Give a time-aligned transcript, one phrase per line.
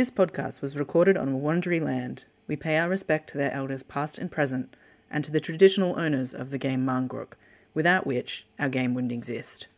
[0.00, 2.24] This podcast was recorded on Wurundjeri land.
[2.46, 4.74] We pay our respect to their elders past and present,
[5.10, 7.34] and to the traditional owners of the game Marngrook,
[7.74, 9.68] without which our game wouldn't exist.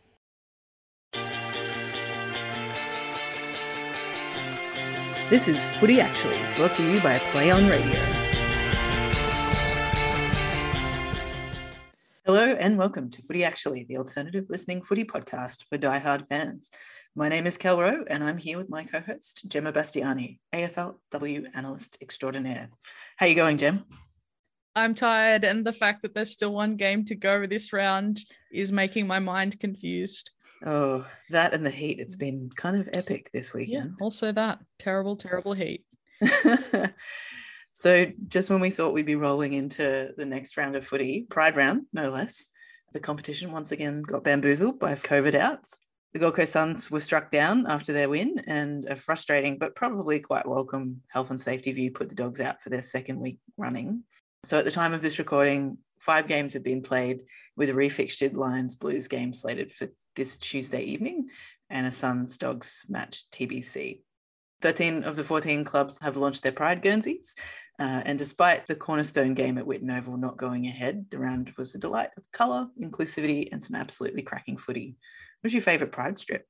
[5.29, 7.99] This is Footy Actually, brought to you by Play On Radio.
[12.25, 16.71] Hello and welcome to Footy Actually, the alternative listening footy podcast for diehard fans.
[17.15, 21.97] My name is Kel Rowe, and I'm here with my co-host Gemma Bastiani, AFLW analyst
[22.01, 22.69] extraordinaire.
[23.17, 23.83] How are you going, Gem?
[24.75, 28.19] I'm tired, and the fact that there's still one game to go this round
[28.51, 30.31] is making my mind confused.
[30.65, 31.99] Oh, that and the heat.
[31.99, 33.97] It's been kind of epic this Yeah, weekend.
[34.01, 35.85] also that terrible, terrible heat.
[37.73, 41.55] so, just when we thought we'd be rolling into the next round of footy, Pride
[41.55, 42.47] round, no less,
[42.91, 45.79] the competition once again got bamboozled by COVID outs.
[46.13, 50.19] The Gold Coast Suns were struck down after their win, and a frustrating but probably
[50.19, 54.03] quite welcome health and safety view put the Dogs out for their second week running.
[54.43, 57.21] So, at the time of this recording, five games have been played
[57.57, 61.29] with a refixtured Lions Blues game slated for this Tuesday evening
[61.71, 64.01] and a Suns Dogs match TBC.
[64.61, 67.33] 13 of the 14 clubs have launched their Pride Guernseys.
[67.79, 71.73] Uh, and despite the cornerstone game at Whitten Oval not going ahead, the round was
[71.73, 74.95] a delight of colour, inclusivity, and some absolutely cracking footy.
[75.43, 76.47] What's your favourite Pride strip?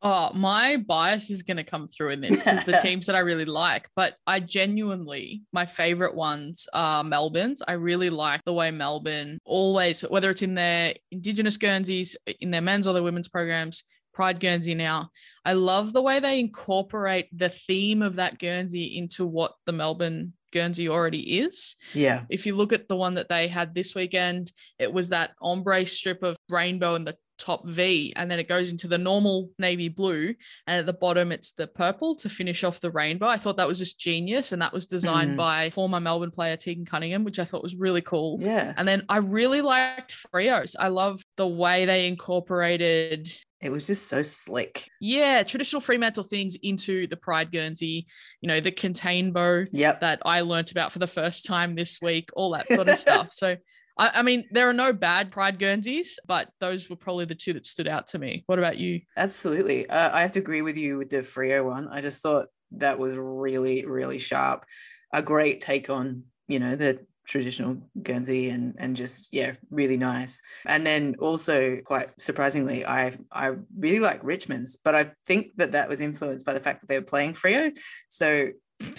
[0.00, 3.20] Oh, my bias is going to come through in this because the teams that I
[3.20, 7.62] really like, but I genuinely, my favorite ones are Melbourne's.
[7.66, 12.60] I really like the way Melbourne always, whether it's in their Indigenous Guernseys, in their
[12.60, 15.10] men's or their women's programs, Pride Guernsey now.
[15.44, 20.32] I love the way they incorporate the theme of that Guernsey into what the Melbourne
[20.52, 21.76] Guernsey already is.
[21.94, 22.24] Yeah.
[22.28, 25.86] If you look at the one that they had this weekend, it was that ombre
[25.86, 29.88] strip of rainbow and the top V, and then it goes into the normal navy
[29.88, 30.34] blue,
[30.66, 33.26] and at the bottom it's the purple to finish off the rainbow.
[33.26, 35.36] I thought that was just genius, and that was designed Mm.
[35.36, 38.38] by former Melbourne player Tegan Cunningham, which I thought was really cool.
[38.40, 38.72] Yeah.
[38.76, 40.76] And then I really liked Freo's.
[40.78, 43.28] I love the way they incorporated
[43.60, 44.88] It was just so slick.
[45.00, 48.06] yeah, traditional Fremantle things into the Pride Guernsey,
[48.40, 50.00] you know, the contain bow Yep.
[50.00, 53.32] that I learnt about for the first time this week, all that sort of stuff.
[53.32, 53.56] So,
[53.98, 57.52] I, I mean, there are no bad Pride Guernseys, but those were probably the two
[57.54, 58.44] that stood out to me.
[58.46, 59.00] What about you?
[59.16, 59.88] Absolutely.
[59.88, 61.88] Uh, I have to agree with you with the Freo one.
[61.88, 64.64] I just thought that was really, really sharp.
[65.12, 70.42] A great take on, you know, the traditional Guernsey and and just yeah, really nice.
[70.66, 75.88] And then also quite surprisingly, I I really like Richmond's, but I think that that
[75.88, 77.76] was influenced by the fact that they were playing Freo.
[78.08, 78.48] So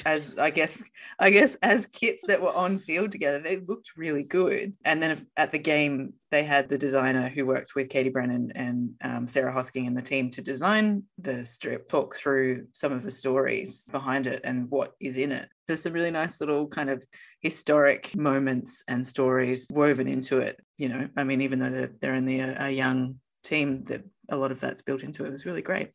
[0.05, 0.83] as I guess
[1.19, 4.73] I guess as kits that were on field together, they looked really good.
[4.83, 8.91] And then at the game, they had the designer who worked with Katie Brennan and
[9.03, 13.11] um, Sarah Hosking and the team to design the strip, talk through some of the
[13.11, 15.47] stories behind it and what is in it.
[15.67, 17.03] There's some really nice little kind of
[17.41, 20.59] historic moments and stories woven into it.
[20.77, 24.37] You know, I mean, even though they're, they're only a, a young team, that a
[24.37, 25.27] lot of that's built into it.
[25.27, 25.91] It was really great.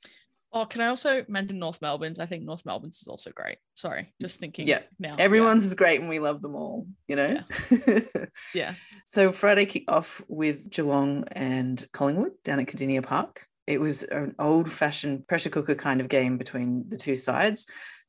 [0.52, 2.18] Oh, can I also mention North Melbourne's?
[2.18, 3.58] I think North Melbourne's is also great.
[3.74, 5.16] Sorry, just thinking Yeah, now.
[5.18, 7.38] Everyone's is great and we love them all, you know?
[7.70, 8.00] Yeah.
[8.54, 8.74] yeah.
[9.04, 13.46] So Friday kicked off with Geelong and Collingwood down at Kardinia Park.
[13.66, 17.66] It was an old-fashioned pressure cooker kind of game between the two sides.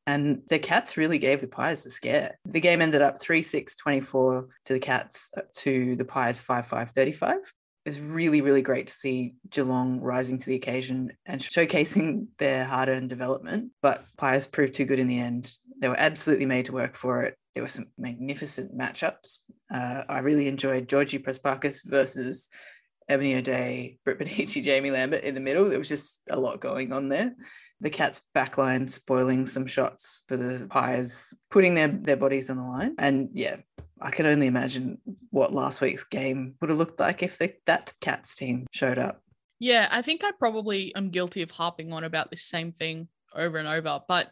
[0.07, 2.39] And the Cats really gave the Pies a scare.
[2.45, 6.91] The game ended up 3 6 24 to the Cats, to the Pies 5 5
[6.91, 7.37] 35.
[7.85, 12.65] It was really, really great to see Geelong rising to the occasion and showcasing their
[12.65, 13.71] hard earned development.
[13.81, 15.53] But Pies proved too good in the end.
[15.79, 17.35] They were absolutely made to work for it.
[17.53, 19.39] There were some magnificent matchups.
[19.73, 22.49] Uh, I really enjoyed Georgie Prespakis versus
[23.09, 25.65] Ebony O'Dea, Britt Bonnici, Jaimee Lambert in the middle.
[25.65, 27.33] There was just a lot going on there.
[27.81, 32.63] The Cats backline spoiling some shots for the Pies, putting their, their bodies on the
[32.63, 32.95] line.
[32.99, 33.57] And yeah,
[34.01, 34.99] I can only imagine
[35.29, 39.21] what last week's game would have looked like if the, that Cats team showed up.
[39.59, 43.57] Yeah, I think I probably am guilty of harping on about this same thing over
[43.57, 43.99] and over.
[44.07, 44.31] But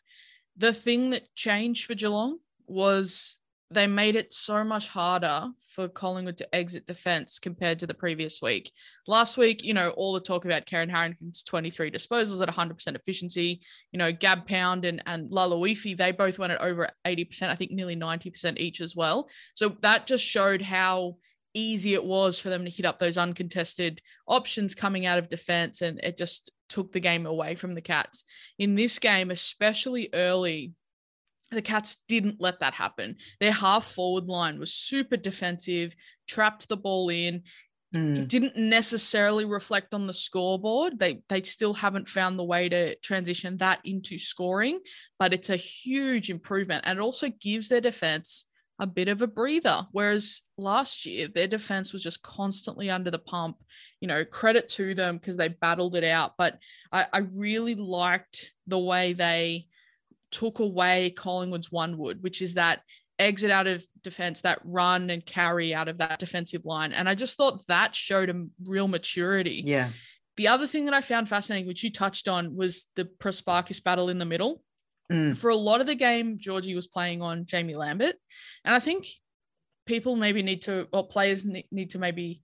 [0.56, 3.38] the thing that changed for Geelong was
[3.70, 8.42] they made it so much harder for Collingwood to exit defense compared to the previous
[8.42, 8.72] week.
[9.08, 13.60] Last week, you know, all the talk about Karen Harrington's 23 disposals at 100% efficiency,
[13.92, 17.72] you know, Gab Pound and, and Laloifi, they both went at over 80%, I think
[17.72, 19.30] nearly 90% each as well.
[19.54, 21.18] So that just showed how
[21.54, 25.82] easy it was for them to hit up those uncontested options coming out of defense.
[25.82, 28.24] And it just took the game away from the Cats.
[28.60, 30.72] In this game, especially early,
[31.52, 33.16] the Cats didn't let that happen.
[33.40, 35.96] Their half forward line was super defensive,
[36.28, 37.44] trapped the ball in.
[37.96, 38.20] Mm.
[38.20, 41.00] It didn't necessarily reflect on the scoreboard.
[41.00, 44.82] They they still haven't found the way to transition that into scoring,
[45.20, 48.46] but it's a huge improvement and it also gives their defense
[48.80, 49.88] a bit of a breather.
[49.92, 53.58] Whereas last year, their defense was just constantly under the pump.
[54.02, 56.34] You know, credit to them because they battled it out.
[56.38, 56.60] But
[56.92, 59.68] I, I really liked the way they
[60.32, 62.82] took away Collingwood's one wood, which is that
[63.20, 66.94] exit out of defense, that run and carry out of that defensive line.
[66.94, 69.64] And I just thought that showed a real maturity.
[69.66, 69.90] Yeah.
[70.36, 74.10] The other thing that I found fascinating, which you touched on, was the Prespakis battle
[74.10, 74.62] in the middle.
[75.12, 75.36] Mm.
[75.36, 78.16] For a lot of the game, Georgie was playing on Jaimee Lambert.
[78.64, 79.08] And I think
[79.88, 82.42] people maybe need to, or players need to maybe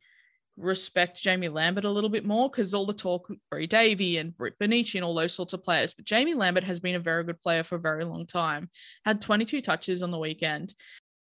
[0.57, 4.57] respect Jaimee Lambert a little bit more because all the talk Bri Davey and Britt
[4.59, 5.93] Bonnici and all those sorts of players.
[5.93, 8.69] But Jaimee Lambert has been a very good player for a very long time.
[9.05, 10.73] Had 22 touches on the weekend.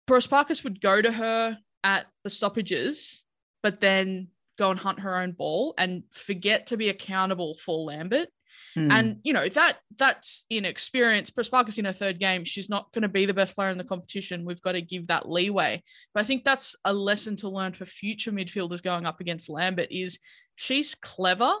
[0.07, 3.23] Prespakis would go to her at the stoppages,
[3.61, 8.29] but then go and hunt her own ball and forget to be accountable for Lambert.
[8.77, 8.91] Mm.
[8.91, 11.29] And you know that that's inexperience.
[11.29, 13.83] Prespakis in her third game, she's not going to be the best player in the
[13.83, 14.45] competition.
[14.45, 15.83] We've got to give that leeway.
[16.13, 19.87] But I think that's a lesson to learn for future midfielders going up against Lambert.
[19.91, 20.19] Is
[20.55, 21.53] she's clever.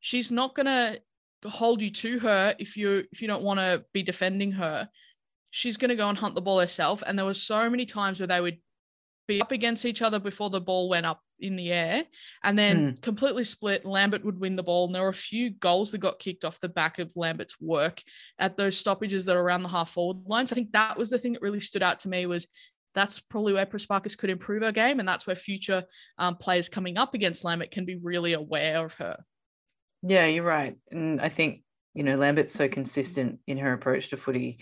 [0.00, 1.00] She's not going to
[1.48, 4.88] hold you to her if you if you don't want to be defending her.
[5.52, 7.02] She's going to go and hunt the ball herself.
[7.06, 8.58] And there were so many times where they would
[9.26, 12.04] be up against each other before the ball went up in the air
[12.44, 13.02] and then mm.
[13.02, 13.84] completely split.
[13.84, 14.86] Lambert would win the ball.
[14.86, 18.02] And there were a few goals that got kicked off the back of Lambert's work
[18.38, 20.52] at those stoppages that are around the half forward lines.
[20.52, 22.46] I think that was the thing that really stood out to me was
[22.94, 25.00] that's probably where Prespakis could improve her game.
[25.00, 25.84] And that's where future
[26.18, 29.16] um, players coming up against Lambert can be really aware of her.
[30.02, 30.76] Yeah, you're right.
[30.90, 31.62] And I think,
[31.94, 34.60] you know, Lambert's so consistent in her approach to footy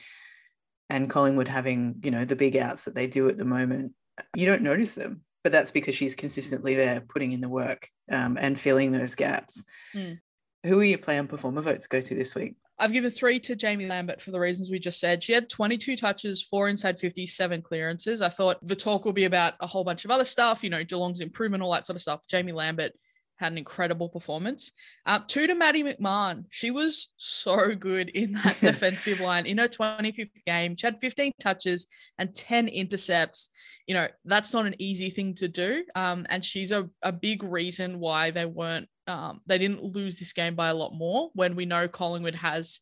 [0.91, 3.93] and Collingwood having, you know, the big outs that they do at the moment
[4.37, 8.37] you don't notice them but that's because she's consistently there putting in the work um,
[8.39, 9.65] and filling those gaps
[9.95, 10.19] mm.
[10.67, 13.57] who are your play on performer votes go to this week I've given three to
[13.57, 15.25] Jaimee Lambert for the reasons we just said.
[15.25, 18.23] She had 22 touches, four inside 50, seven clearances.
[18.23, 20.85] I thought the talk will be about a whole bunch of other stuff, you know,
[20.85, 22.21] Geelong's improvement, all that sort of stuff.
[22.31, 22.93] Jaimee Lambert
[23.39, 24.73] had an incredible performance.
[25.07, 26.45] Uh, two to Maddie McMahon.
[26.51, 29.47] She was so good in that defensive line.
[29.47, 31.87] In her 25th game, she had 15 touches
[32.19, 33.51] and 10 intercepts.
[33.87, 35.85] You know, that's not an easy thing to do.
[35.95, 40.33] Um, and she's a, a big reason why they weren't, um, they didn't lose this
[40.33, 42.81] game by a lot more when we know Collingwood has,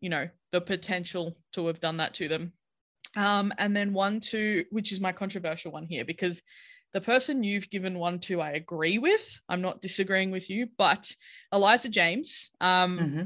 [0.00, 2.54] you know, the potential to have done that to them.
[3.14, 6.42] Um, and then one, two, which is my controversial one here because
[6.94, 9.40] the person you've given one to, I agree with.
[9.48, 11.14] I'm not disagreeing with you, but
[11.52, 12.50] Eliza James.
[12.60, 13.22] Um, mm-hmm.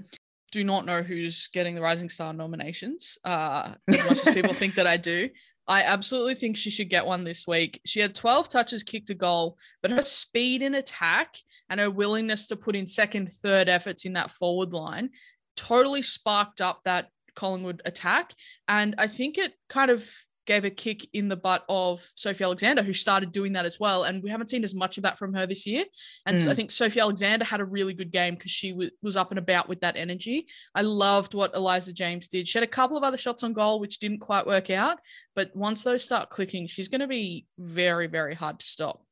[0.51, 3.19] Do not know who's getting the Rising Star nominations.
[3.25, 5.31] Uh, as much as people think that I do,
[5.69, 7.81] I absolutely think she should get one this week.
[7.87, 11.37] She had 12 touches, kicked a goal, but her speed in attack
[11.71, 15.11] and her willingness to put in second, third efforts in that forward line
[15.57, 18.35] totally sparked up that Collingwood attack.
[18.69, 20.09] And I think it kind of
[20.47, 24.05] gave a kick in the butt of Sophie Alexander, who started doing that as well.
[24.05, 25.85] And we haven't seen as much of that from her this year.
[26.27, 26.43] And mm.
[26.43, 26.57] so I mm.
[26.57, 29.69] think Sophie Alexander had a really good game because she w- was up and about
[29.69, 30.47] with that energy.
[30.75, 32.49] I loved what Eliza James did.
[32.49, 34.99] She had a couple of other shots on goal, which didn't quite work out.
[35.35, 39.05] But once those start clicking, she's going to be very, very hard to stop.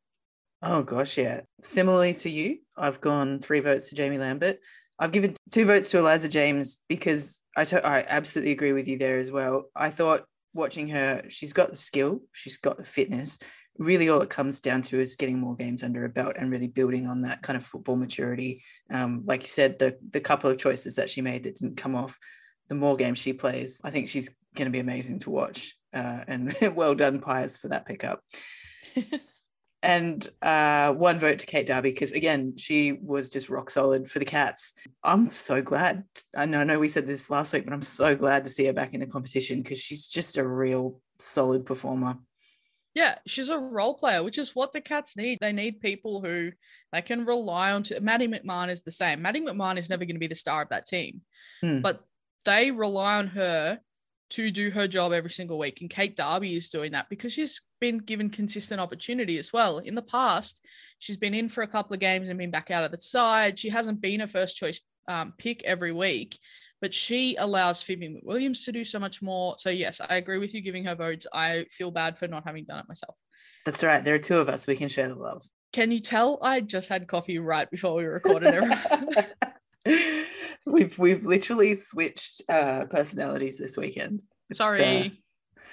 [0.62, 1.40] Oh, gosh, yeah.
[1.62, 4.58] Similarly to you, I've gone three votes to Jaimee Lambert.
[4.98, 8.98] I've given two votes to Eliza James because I, to- I absolutely agree with you
[8.98, 9.64] there as well.
[9.74, 13.38] I thought watching her, she's got the skill, she's got the fitness.
[13.78, 16.66] Really, all it comes down to is getting more games under her belt and really
[16.66, 18.62] building on that kind of football maturity.
[18.90, 21.94] Um, like you said, the the couple of choices that she made that didn't come
[21.94, 22.18] off,
[22.68, 25.76] the more games she plays, I think she's going to be amazing to watch.
[25.92, 28.22] Uh, and well done, Pies, for that pickup.
[29.82, 34.18] and uh, one vote to Kate Darby because again, she was just rock solid for
[34.18, 34.74] the Cats.
[35.02, 36.04] I'm so glad.
[36.36, 38.66] I know, I know we said this last week, but I'm so glad to see
[38.66, 42.18] her back in the competition because she's just a real solid performer.
[42.94, 45.38] Yeah, she's a role player, which is what the Cats need.
[45.40, 46.50] They need people who
[46.92, 47.84] they can rely on.
[47.84, 49.22] To Maddie McMahon is the same.
[49.22, 51.22] Maddie McMahon is never going to be the star of that team,
[51.62, 51.80] Hmm.
[51.80, 52.00] but
[52.44, 53.80] they rely on her
[54.30, 55.80] to do her job every single week.
[55.80, 59.78] And Kate Darby is doing that because she's been given consistent opportunity as well.
[59.78, 60.64] In the past,
[60.98, 63.58] she's been in for a couple of games and been back out of the side.
[63.58, 66.38] She hasn't been a first choice um, pick every week,
[66.80, 69.56] but she allows Phoebe Williams to do so much more.
[69.58, 71.26] So, yes, I agree with you giving her votes.
[71.32, 73.16] I feel bad for not having done it myself.
[73.66, 74.02] That's right.
[74.04, 74.66] There are two of us.
[74.66, 75.44] We can share the love.
[75.72, 79.26] Can you tell I just had coffee right before we recorded everyone?
[80.66, 84.22] we've we've literally switched uh, personalities this weekend.
[84.48, 85.22] It's, uh, Sorry.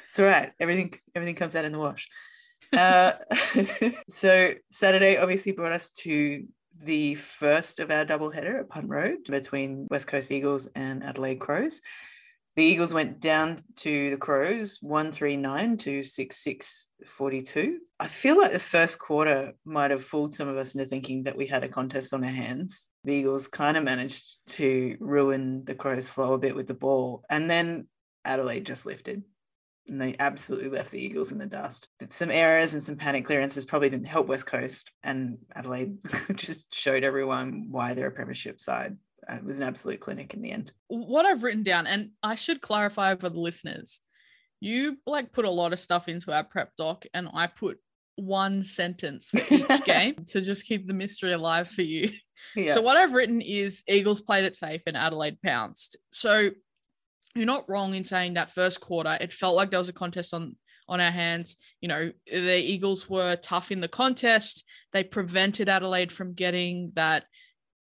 [0.08, 0.51] it's all right.
[0.60, 2.08] Everything everything comes out in the wash.
[2.74, 3.13] Uh,
[4.10, 6.46] so Saturday obviously brought us to
[6.84, 11.39] the first of our double header at Punt Road between West Coast Eagles and Adelaide
[11.39, 11.82] Crows.
[12.56, 17.79] The Eagles went down to the Crows 139 to 6642.
[18.00, 21.38] I feel like the first quarter might have fooled some of us into thinking that
[21.38, 22.88] we had a contest on our hands.
[23.08, 27.24] The Eagles kind of managed to ruin the Crows' flow a bit with the ball.
[27.30, 27.88] And then
[28.26, 29.24] Adelaide just lifted
[29.88, 31.88] and they absolutely left the Eagles in the dust.
[32.10, 35.98] Some errors and some panic clearances probably didn't help West Coast, and Adelaide
[36.36, 38.98] just showed everyone why they're a premiership side.
[39.30, 40.72] It was an absolute clinic in the end.
[40.88, 44.02] what I've written down, and I should clarify for the listeners,
[44.60, 47.80] you like put a lot of stuff into our prep doc, and I put
[48.18, 52.12] one sentence for each game to just keep the mystery alive for you.
[52.56, 52.74] Yeah.
[52.74, 55.98] So what I've written is Eagles played it safe and Adelaide pounced.
[56.12, 56.52] So
[57.36, 60.34] you're not wrong in saying that first quarter it felt like there was a contest
[60.34, 60.56] on
[60.90, 61.58] on our hands.
[61.82, 64.64] You know, the Eagles were tough in the contest.
[64.94, 67.26] They prevented Adelaide from getting that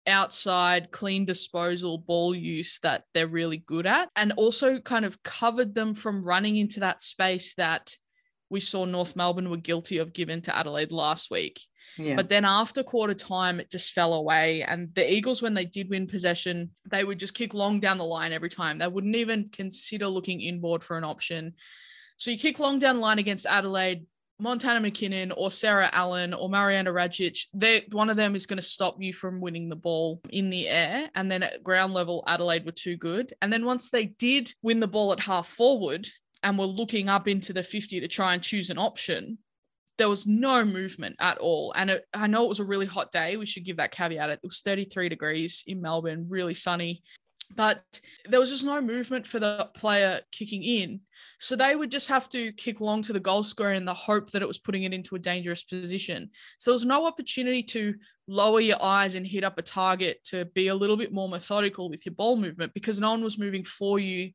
[0.08, 5.76] outside clean disposal ball use that they're really good at and also kind of covered
[5.76, 7.96] them from running into that space that
[8.51, 11.62] we saw North Melbourne were guilty of giving to Adelaide last week.
[11.98, 12.17] yeah.
[12.17, 14.62] But then after quarter time, it just fell away.
[14.62, 18.03] And the Eagles, when they did win possession, they would just kick long down the
[18.03, 18.77] line every time.
[18.77, 21.53] They wouldn't even consider looking inboard for an option.
[22.17, 24.05] So you kick long down the line against Adelaide,
[24.38, 28.63] Montana McKinnon or Sarah Allan or Marijana Rajcic, they one of them is going to
[28.63, 31.10] stop you from winning the ball in the air.
[31.13, 33.34] And then at ground level, Adelaide were too good.
[33.41, 36.10] And then once they did win the ball at half forward
[36.43, 39.38] and we were looking up into the 50 to try and choose an option,
[39.98, 41.74] there was no movement at all.
[41.75, 43.38] And it, I know it was a really hot day.
[43.38, 44.29] We should give that caveat.
[44.29, 47.03] It was 33 degrees in Melbourne, really sunny.
[47.55, 47.83] But
[48.27, 51.01] there was just no movement for the player kicking in.
[51.39, 54.31] So they would just have to kick long to the goal square in the hope
[54.31, 56.29] that it was putting it into a dangerous position.
[56.57, 57.95] So there was no opportunity to
[58.27, 61.89] lower your eyes and hit up a target to be a little bit more methodical
[61.89, 64.31] with your ball movement because no one was moving for you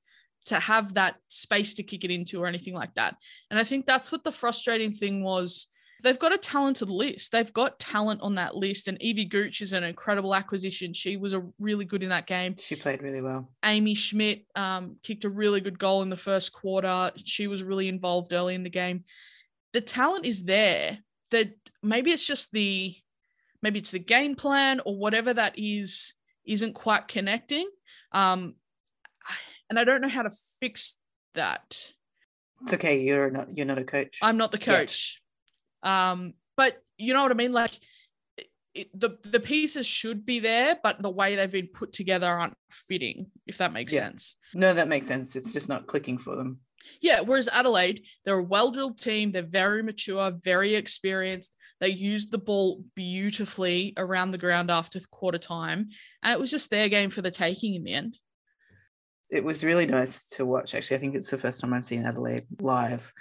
[0.47, 3.17] to have that space to kick it into or anything like that.
[3.51, 5.67] And I think that's what the frustrating thing was.
[6.03, 7.33] They've got a talented list.
[7.33, 8.87] They've got talent on that list.
[8.87, 10.93] And Evie Gooch is an incredible acquisition.
[10.93, 12.57] She was a really good in that game.
[12.61, 13.51] she played really well.
[13.65, 17.11] Aimee Schmidt um, kicked a really good goal in the first quarter.
[17.17, 19.05] She was really involved early in the game.
[19.73, 20.99] The talent is there.
[21.33, 21.51] That
[21.83, 22.95] maybe it's just the
[23.63, 26.15] maybe it's the game plan or whatever that is
[26.47, 27.69] isn't quite connecting.
[28.13, 28.55] Um,
[29.69, 30.31] and I don't know how to
[30.61, 30.97] fix
[31.35, 31.93] that.
[32.63, 33.01] It's okay.
[33.03, 33.57] You're not.
[33.57, 34.19] You're not a coach.
[34.23, 34.65] I'm not the Yet.
[34.65, 35.21] coach.
[35.83, 37.53] Um, but you know what I mean?
[37.53, 37.79] Like
[38.75, 42.57] it, the the pieces should be there, but the way they've been put together aren't
[42.71, 43.27] fitting.
[43.47, 44.01] If that makes Yeah.
[44.09, 44.37] sense.
[44.55, 45.37] no, that makes sense.
[45.37, 46.61] It's just not clicking for them.
[47.01, 49.33] Yeah, whereas Adelaide, they're a well drilled team.
[49.33, 51.57] They're very mature, very experienced.
[51.81, 55.89] They used the ball beautifully around the ground after quarter time.
[56.23, 58.19] And it was just their game for the taking in the end.
[59.31, 60.75] It was really nice to watch.
[60.75, 63.13] Actually, I think it's the first time I've seen Adelaide live.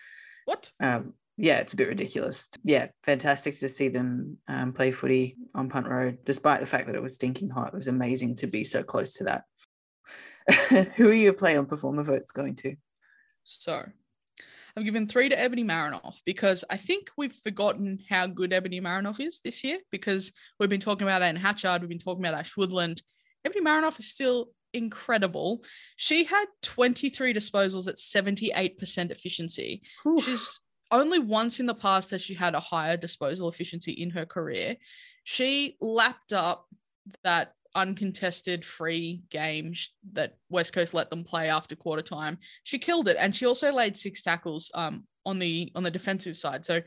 [0.46, 0.72] What?
[0.80, 2.48] um, yeah, it's a bit ridiculous.
[2.64, 6.96] Yeah, fantastic to see them um, play footy on Punt Road, despite the fact that
[6.96, 7.74] it was stinking hot.
[7.74, 9.44] It was amazing to be so close to that.
[10.96, 12.76] Who are your play on performer votes going to?
[13.44, 13.84] So
[14.78, 19.20] I'm giving three to Ebony Marinoff because I think we've forgotten how good Ebony Marinoff
[19.20, 22.56] is this year because we've been talking about Anne Hatchard, we've been talking about Ash
[22.56, 23.02] Woodland.
[23.44, 25.64] Ebony Marinoff is still incredible.
[25.96, 29.82] She had 23 disposals at 78% efficiency.
[30.24, 30.60] She's
[30.92, 34.76] only once in the past has she had a higher disposal efficiency in her career.
[35.24, 36.68] She lapped up
[37.24, 39.74] that uncontested free game
[40.14, 42.38] that West Coast let them play after quarter time.
[42.64, 46.38] She killed it, and she also laid six tackles um, on the on the defensive
[46.38, 46.66] side.
[46.66, 46.82] So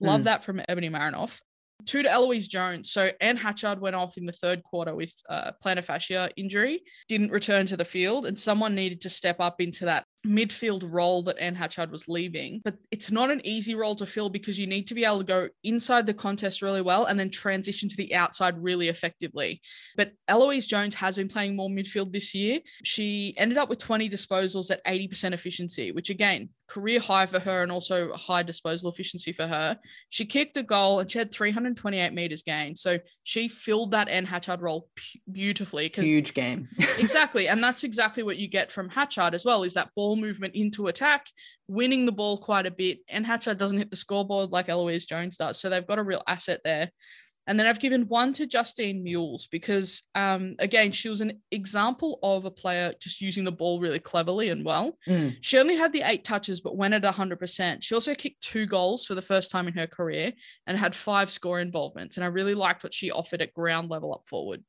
[0.00, 0.24] Love Mm.
[0.24, 1.38] that from Ebony Marinoff.
[1.86, 2.90] Two to Eloise Jones.
[2.90, 7.30] So Anne Hatchard went off in the third quarter with uh, plantar fascia injury, didn't
[7.30, 11.38] return to the field, and someone needed to step up into that midfield role that
[11.38, 12.60] Anne Hatchard was leaving.
[12.64, 15.24] But it's not an easy role to fill because you need to be able to
[15.24, 19.60] go inside the contest really well and then transition to the outside really effectively.
[19.96, 22.60] But Eloise Jones has been playing more midfield this year.
[22.84, 27.62] She ended up with 20 disposals at 80% efficiency, which again, career high for her
[27.62, 29.78] and also high disposal efficiency for her.
[30.08, 32.78] She kicked a goal and she had 328 meters gained.
[32.78, 34.88] So she filled that Anne Hatchard role
[35.30, 36.68] beautifully because Huge game.
[36.98, 40.54] exactly and that's exactly what you get from hatchard as well is that ball movement
[40.54, 41.26] into attack
[41.68, 45.36] winning the ball quite a bit and hatchard doesn't hit the scoreboard like eloise jones
[45.36, 46.90] does so they've got a real asset there
[47.46, 52.18] and then I've given one to Justine Mules because, um, again, she was an example
[52.22, 54.96] of a player just using the ball really cleverly and well.
[55.08, 55.36] Mm.
[55.40, 57.82] She only had the eight touches, but went at 100%.
[57.82, 60.32] She also kicked two goals for the first time in her career
[60.66, 62.16] and had five score involvements.
[62.16, 64.62] And I really liked what she offered at ground level up forward.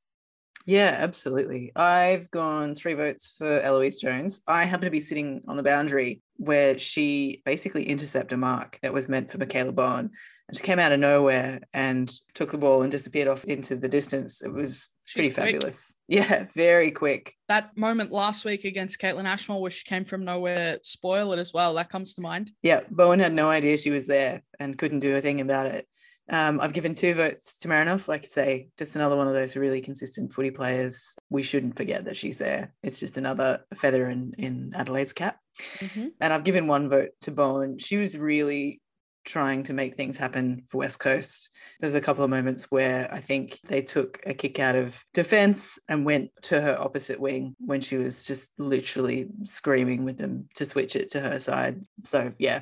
[0.65, 1.73] Yeah, absolutely.
[1.75, 4.41] I've gone three votes for Eloise Jones.
[4.47, 8.93] I happen to be sitting on the boundary where she basically intercepted a mark that
[8.93, 10.11] was meant for Mikayla Bowen.
[10.53, 14.41] She came out of nowhere and took the ball and disappeared off into the distance.
[14.43, 15.45] It was She's pretty quick.
[15.53, 15.95] fabulous.
[16.07, 17.33] Yeah, very quick.
[17.47, 21.53] that moment last week against Caitlin Ashmore where she came from nowhere, spoil it as
[21.53, 21.73] well.
[21.75, 22.51] That comes to mind.
[22.61, 25.87] Yeah, Bowen had no idea she was there and couldn't do a thing about it.
[26.29, 28.07] Um, I've given two votes to Marinoff.
[28.07, 31.15] Like I say, just another one of those really consistent footy players.
[31.29, 32.73] We shouldn't forget that she's there.
[32.83, 35.37] It's just another feather in, in Adelaide's cap.
[35.79, 36.11] Mhm.
[36.21, 37.77] And I've given one vote to Bowen.
[37.77, 38.81] She was really
[39.25, 41.49] trying to make things happen for West Coast.
[41.79, 45.03] There was a couple of moments where I think they took a kick out of
[45.13, 50.47] defense and went to her opposite wing when she was just literally screaming with them
[50.55, 51.85] to switch it to her side.
[52.03, 52.61] So yeah,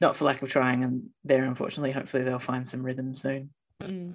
[0.00, 3.50] not for lack of trying and there unfortunately hopefully they'll find some rhythm soon.
[3.82, 4.14] Mm.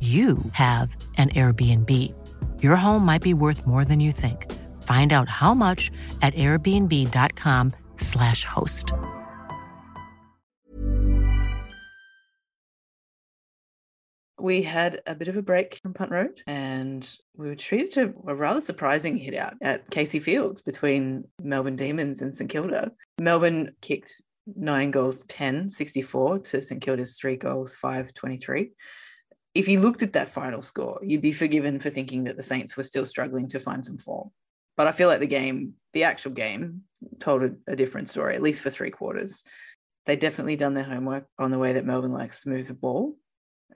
[0.00, 2.12] you have an Airbnb.
[2.62, 4.52] Your home might be worth more than you think.
[4.82, 8.92] Find out how much at airbnb.com/slash host.
[14.38, 18.12] We had a bit of a break from Punt Road and we were treated to
[18.28, 22.92] a rather surprising hit out at Casey Fields between Melbourne Demons and St Kilda.
[23.18, 24.20] Melbourne kicked
[24.54, 28.72] nine goals, 10, 64 to St Kilda's three goals, 5, 23.
[29.56, 32.76] If you looked at that final score, you'd be forgiven for thinking that the Saints
[32.76, 34.30] were still struggling to find some form.
[34.76, 36.82] But I feel like the game, the actual game,
[37.18, 39.42] told a, a different story, at least for three quarters.
[40.04, 43.16] They definitely done their homework on the way that Melbourne likes to move the ball.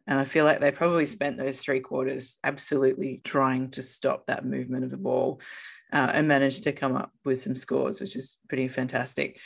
[0.07, 4.45] And I feel like they probably spent those three quarters absolutely trying to stop that
[4.45, 5.41] movement of the ball
[5.95, 9.41] uh, and managed to come up with some scores, which is pretty fantastic.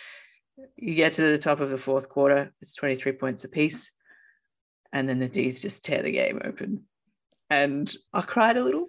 [0.77, 3.93] You get to the top of the fourth quarter, it's 23 points apiece.
[4.95, 6.85] And then the D's just tear the game open.
[7.51, 8.87] And I cried a little,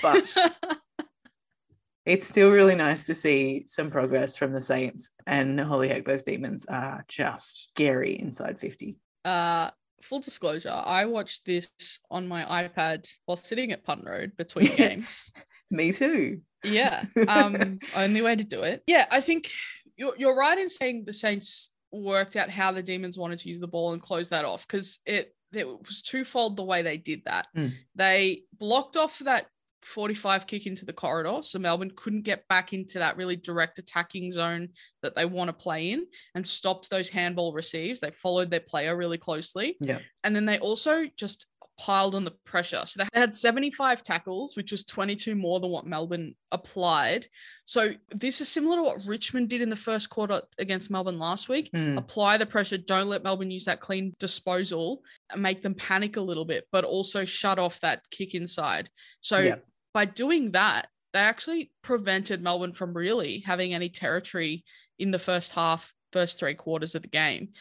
[0.00, 0.36] but
[2.06, 5.10] it's still really nice to see some progress from the Saints.
[5.26, 8.96] And holy heck, those demons are just scary inside 50.
[9.24, 9.70] uh,
[10.02, 11.70] full disclosure, I watched this
[12.10, 15.32] on my iPad while sitting at Punt Road between games.
[15.70, 16.40] Me too.
[16.64, 17.04] Yeah.
[17.28, 18.82] Um, only way to do it.
[18.86, 19.50] Yeah, I think
[19.96, 23.60] you're you're right in saying the Saints worked out how the demons wanted to use
[23.60, 27.22] the ball and close that off because it it was twofold the way they did
[27.24, 27.48] that.
[27.56, 27.72] Mm.
[27.96, 29.46] They blocked off that
[29.82, 31.40] 45 kick into the corridor.
[31.42, 34.68] So Melbourne couldn't get back into that really direct attacking zone
[35.02, 38.00] that they want to play in and stopped those handball receives.
[38.00, 39.76] They followed their player really closely.
[39.80, 39.98] Yeah.
[40.22, 41.46] And then they also just
[41.80, 42.82] piled on the pressure.
[42.84, 47.26] So they had 75 tackles, which was 22 more than what Melbourne applied.
[47.64, 51.48] So this is similar to what Richmond did in the first quarter against Melbourne last
[51.48, 51.70] week.
[51.74, 51.96] Mm.
[51.96, 56.20] Apply the pressure, don't let Melbourne use that clean disposal and make them panic a
[56.20, 58.90] little bit, but also shut off that kick inside.
[59.22, 59.56] So Yeah.
[59.94, 64.64] by doing that, they actually prevented Melbourne from really having any territory
[64.98, 67.52] in the first half, first three quarters of the game.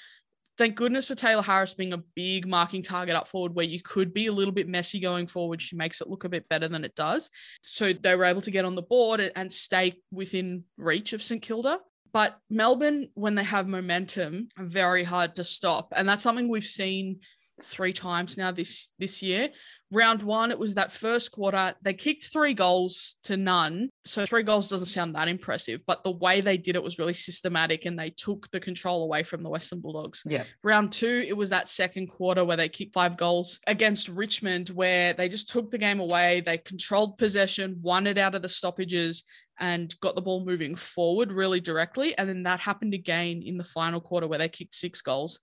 [0.59, 4.13] Thank goodness for Taylor Harris being a big marking target up forward where you could
[4.13, 5.61] be a little bit messy going forward.
[5.61, 7.31] She makes it look a bit better than it does.
[7.61, 11.41] So they were able to get on the board and stay within reach of St
[11.41, 11.79] Kilda.
[12.11, 15.93] But Melbourne, when they have momentum, are very hard to stop.
[15.95, 17.21] And that's something we've seen
[17.63, 19.51] three times now this this year.
[19.91, 21.73] Round one, it was that first quarter.
[21.81, 23.89] They kicked three goals to none.
[24.05, 27.13] So three goals doesn't sound that impressive, but the way they did it was really
[27.13, 30.21] systematic and they took the control away from the Western Bulldogs.
[30.25, 30.43] Yeah.
[30.63, 35.13] Round two, it was that second quarter where they kicked five goals against Richmond, where
[35.13, 36.41] they just took the game away.
[36.41, 39.23] They controlled possession, won it out of the stoppages,
[39.59, 42.15] and got the ball moving forward really directly.
[42.17, 45.39] And then that happened again in the final quarter where they kicked six goals.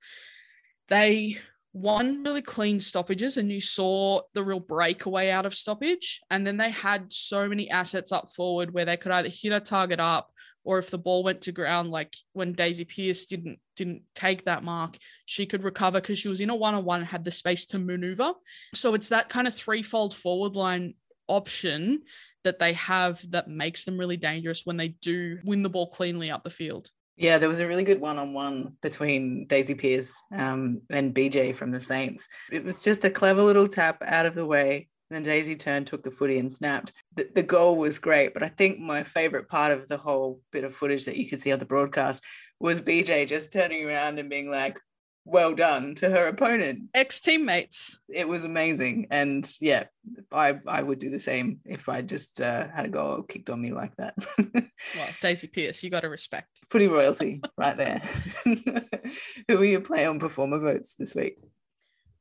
[0.89, 1.39] They
[1.77, 6.21] won really clean stoppages, and you saw the real breakaway out of stoppage.
[6.31, 9.61] And then they had so many assets up forward where they could either hit a
[9.61, 10.31] target up
[10.65, 14.65] or if the ball went to ground, like when Daisy Pearce didn't didn't take that
[14.65, 17.79] mark, she could recover because she was in a one-on-one and had the space to
[17.79, 18.33] maneuver.
[18.75, 20.95] So it's that kind of threefold forward line
[21.29, 22.03] option
[22.43, 26.31] that they have that makes them really dangerous when they do win the ball cleanly
[26.31, 26.91] up the field.
[27.17, 31.81] Yeah, there was a really good one-on-one between Daisy Pearce um, and BJ from the
[31.81, 32.29] Saints.
[32.53, 34.89] It was just a clever little tap out of the way.
[35.09, 36.93] Then Daisy turned, took the footy, and snapped.
[37.15, 40.65] The, the goal was great, but I think my favorite part of the whole bit
[40.65, 42.23] of footage that you could see on the broadcast
[42.59, 44.79] was BJ just turning around and being like,
[45.27, 46.85] "Well done" to her opponent.
[46.95, 47.99] Ex teammates.
[48.09, 49.85] It was amazing, and yeah,
[50.33, 53.61] I I would do the same if I just uh, had a goal kicked on
[53.61, 54.15] me like that.
[54.97, 56.61] Well, Daisy Pearce, you got to respect.
[56.69, 58.03] Pretty royalty right there.
[58.45, 61.39] Who are you playing on performer votes this week?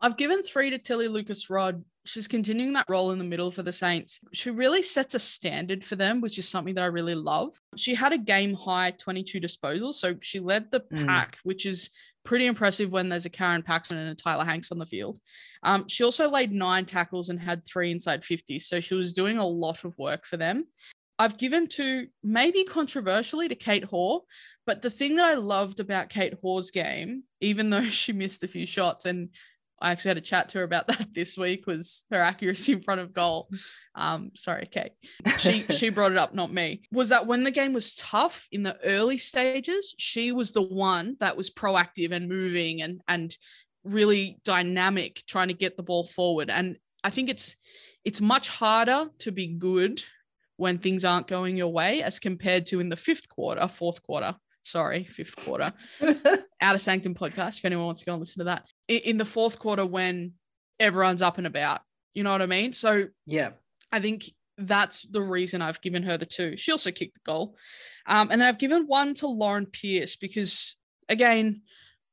[0.02, 1.84] I've given three to Tilly Lucas-Rodd.
[2.06, 4.20] She's continuing that role in the middle for the Saints.
[4.34, 7.60] She really sets a standard for them, which is something that I really love.
[7.76, 9.96] She had a game high 22 disposals.
[9.96, 11.08] So she led the Mm.
[11.08, 11.90] pack, which is
[12.26, 15.20] pretty impressive when there's a Karen Paxman and a Tyler Hanks on the field.
[15.64, 18.60] Um, she also laid nine tackles and had three inside 50.
[18.60, 20.66] So she was doing a lot of work for them.
[21.18, 24.24] I've given to maybe controversially to Kate Hore,
[24.66, 28.48] but the thing that I loved about Kate Hore's game, even though she missed a
[28.48, 29.30] few shots, and
[29.82, 32.82] I actually had a chat to her about that this week, was her accuracy in
[32.82, 33.50] front of goal.
[33.94, 34.94] Um, sorry, Kate.
[35.38, 36.82] She she brought it up, not me.
[36.92, 41.18] Was that when the game was tough in the early stages, she was the one
[41.20, 43.36] that was proactive and moving and and
[43.84, 46.50] really dynamic, trying to get the ball forward.
[46.50, 47.56] And I think it's
[48.04, 50.04] it's much harder to be good
[50.58, 54.36] when things aren't going your way as compared to in the fifth quarter, fourth quarter.
[54.64, 55.72] Sorry, fifth quarter.
[56.62, 57.60] Out of Sanctum podcast.
[57.60, 60.34] If anyone wants to go and listen to that, in, the fourth quarter when
[60.80, 61.82] everyone's up and about,
[62.14, 62.74] you know what I mean.
[62.74, 63.52] So yeah,
[63.92, 64.26] I think
[64.58, 66.58] that's the reason I've given her the two.
[66.58, 67.56] She also kicked the goal,
[68.06, 70.76] um, and then I've given one to Lauren Pearce because
[71.10, 71.62] again,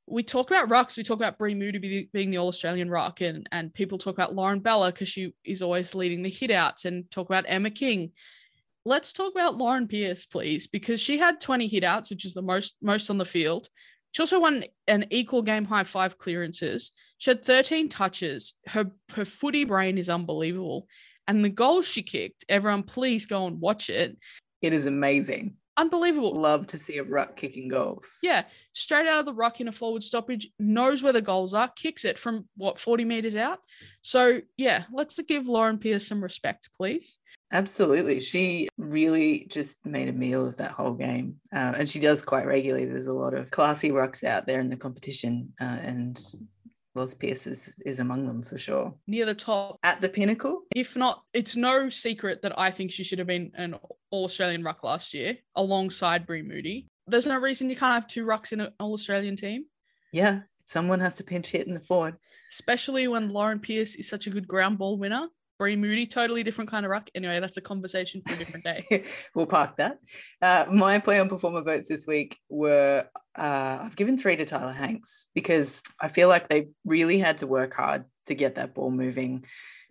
[0.07, 3.49] we talk about rucks, we talk about Brie Moody being the All Australian ruck, and
[3.53, 7.29] and people talk about Lauren Bella because she is always leading the hitouts, and talk
[7.29, 8.13] about Emma King.
[8.85, 12.77] Let's talk about Lauren Pearce, please, because she had 20 hitouts, which is the most
[12.83, 13.69] most on the field.
[14.13, 16.93] She also won an equal game high five clearances.
[17.19, 18.55] She had 13 touches.
[18.67, 20.87] Her her footy brain is unbelievable.
[21.27, 24.17] And the goal she kicked, everyone please go and watch it.
[24.61, 25.55] it is amazing.
[25.79, 26.39] Unbelievable.
[26.39, 28.19] Love to see a ruck kicking goals.
[28.23, 28.43] Yeah,
[28.75, 32.05] straight out of the ruck in a forward stoppage, knows where the goals are, kicks
[32.05, 33.61] it from what 40 meters out.
[34.03, 37.19] So, yeah, let's give Lauren Pearce some respect, please.
[37.53, 38.19] Absolutely.
[38.21, 41.37] She really just made a meal of that whole game.
[41.55, 42.87] Uh, and she does quite regularly.
[42.87, 46.19] There's a lot of classy rucks out there in the competition, uh, and
[46.95, 48.95] Loz Pearce is, is among them for sure.
[49.07, 49.79] Near the top.
[49.83, 53.53] At the pinnacle, If not, it's no secret that I think she should have been
[53.55, 53.77] an
[54.11, 56.89] All Australian ruck last year alongside Brie Moody.
[57.07, 59.65] There's no reason you can't have two rucks in an All Australian team,
[60.13, 62.17] yeah, someone has to pinch hit in the forward.
[62.51, 65.29] especially when Lauren Pearce is such a good ground ball winner.
[65.63, 67.09] Brie Moody, totally different kind of ruck.
[67.15, 69.05] Anyway, that's a conversation for a different day.
[69.37, 69.99] we'll park that.
[70.41, 73.07] Uh, my play on performer votes this week were
[73.39, 77.47] uh, I've given three to Tyler Hanks because I feel like they really had to
[77.47, 79.45] work hard to get that ball moving.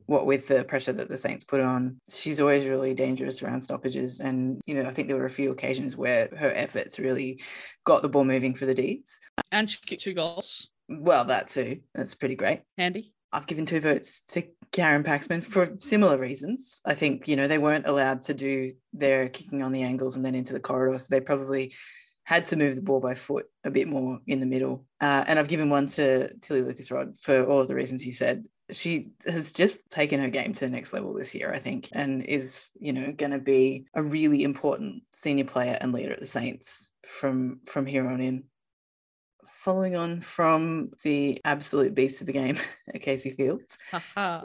[0.07, 4.19] What with the pressure that the Saints put on, she's always really dangerous around stoppages.
[4.19, 7.41] And, you know, I think there were a few occasions where her efforts really
[7.85, 9.21] got the ball moving for the Dees.
[9.53, 10.67] and she kicked two goals.
[10.89, 11.79] Well, that too.
[11.95, 12.59] That's pretty great.
[12.77, 13.13] Handy.
[13.31, 16.81] I've given two votes to Karen Paxman for similar reasons.
[16.85, 20.23] I think, you know, they weren't allowed to do their kicking on the angles and
[20.23, 20.97] then into the corridor.
[20.97, 21.73] So they probably
[22.23, 24.85] had to move the ball by foot a bit more in the middle.
[25.01, 28.45] Uh, and I've given one to Tilly Lucas-Rodd for all of the reasons you said.
[28.71, 32.23] She has just taken her game to the next level this year, I think, and
[32.23, 36.25] is, you know, going to be a really important senior player and leader at the
[36.25, 38.45] Saints from from here on in
[39.45, 42.57] following on from the absolute beast of a game
[42.93, 43.77] at Casey Fields,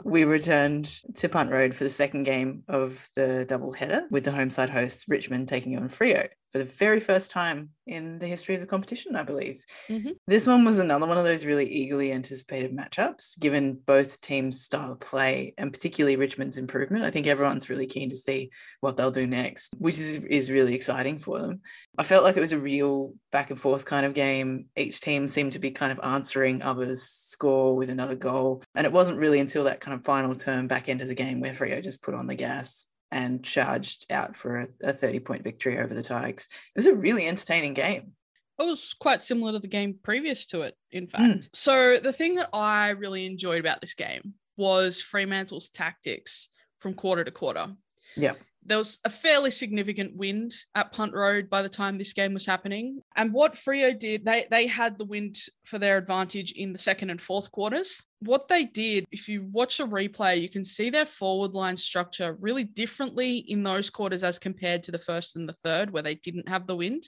[0.03, 4.31] we returned to Punt Road for the second game of the double header with the
[4.31, 8.55] home side hosts Richmond taking on Freo for the very first time in the history
[8.55, 9.63] of the competition, I believe.
[9.89, 10.11] Mm-hmm.
[10.25, 14.93] This one was another one of those really eagerly anticipated matchups, given both teams' style
[14.93, 17.05] of play and particularly Richmond's improvement.
[17.05, 18.49] I think everyone's really keen to see
[18.81, 21.61] what they'll do next, which is, is really exciting for them.
[21.97, 24.65] I felt like it was a real back and forth kind of game.
[24.75, 28.63] Each team seemed to be kind of answering others' score with another goal.
[28.73, 31.39] And it wasn't really until that kind of final turn back end of the game
[31.39, 35.43] where Freo just put on the gas and charged out for a, a 30 point
[35.43, 36.47] victory over the Tigers.
[36.75, 38.13] It was a really entertaining game.
[38.59, 41.23] It was quite similar to the game previous to it, in fact.
[41.23, 41.49] Mm.
[41.53, 47.23] So, the thing that I really enjoyed about this game was Fremantle's tactics from quarter
[47.23, 47.67] to quarter.
[48.15, 48.33] Yeah
[48.67, 52.45] there was a fairly significant wind at Punt Road by the time this game was
[52.45, 53.01] happening.
[53.15, 57.09] And what Freo did, they they had the wind for their advantage in the second
[57.09, 58.03] and fourth quarters.
[58.19, 62.37] What they did, if you watch a replay, you can see their forward line structure
[62.39, 66.15] really differently in those quarters as compared to the first and the third, where they
[66.15, 67.07] didn't have the wind.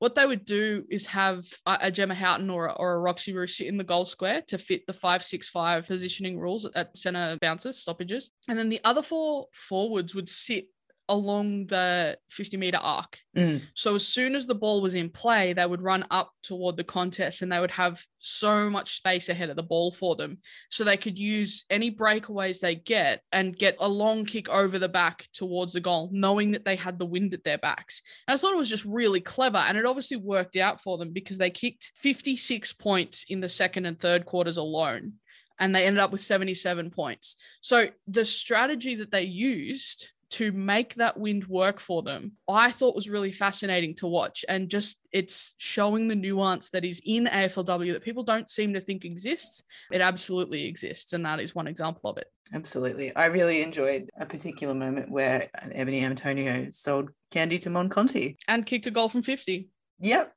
[0.00, 3.68] What they would do is have a Gemma Houghton or, or a Roxy Roux sit
[3.68, 8.30] in the goal square to fit the 565 positioning rules at center bounces, stoppages.
[8.48, 10.66] And then the other four forwards would sit
[11.08, 13.18] along the 50 meter arc.
[13.36, 13.62] Mm.
[13.74, 16.84] So as soon as the ball was in play, they would run up toward the
[16.84, 20.38] contest and they would have so much space ahead of the ball for them.
[20.70, 24.88] So they could use any breakaways they get and get a long kick over the
[24.88, 28.00] back towards the goal, knowing that they had the wind at their backs.
[28.26, 29.58] And I thought it was just really clever.
[29.58, 33.86] And it obviously worked out for them because they kicked 56 points in the second
[33.86, 35.14] and third quarters alone
[35.58, 37.36] and they ended up with 77 points.
[37.60, 42.96] So the strategy that they used to make that wind work for them, I thought
[42.96, 44.44] was really fascinating to watch.
[44.48, 48.80] And just it's showing the nuance that is in AFLW that people don't seem to
[48.80, 49.62] think exists.
[49.92, 51.12] It absolutely exists.
[51.12, 52.26] And that is one example of it.
[52.52, 53.14] Absolutely.
[53.14, 58.66] I really enjoyed a particular moment where Ebony Antonio sold candy to Mon Conti and
[58.66, 59.68] kicked a goal from 50.
[60.00, 60.32] Yep.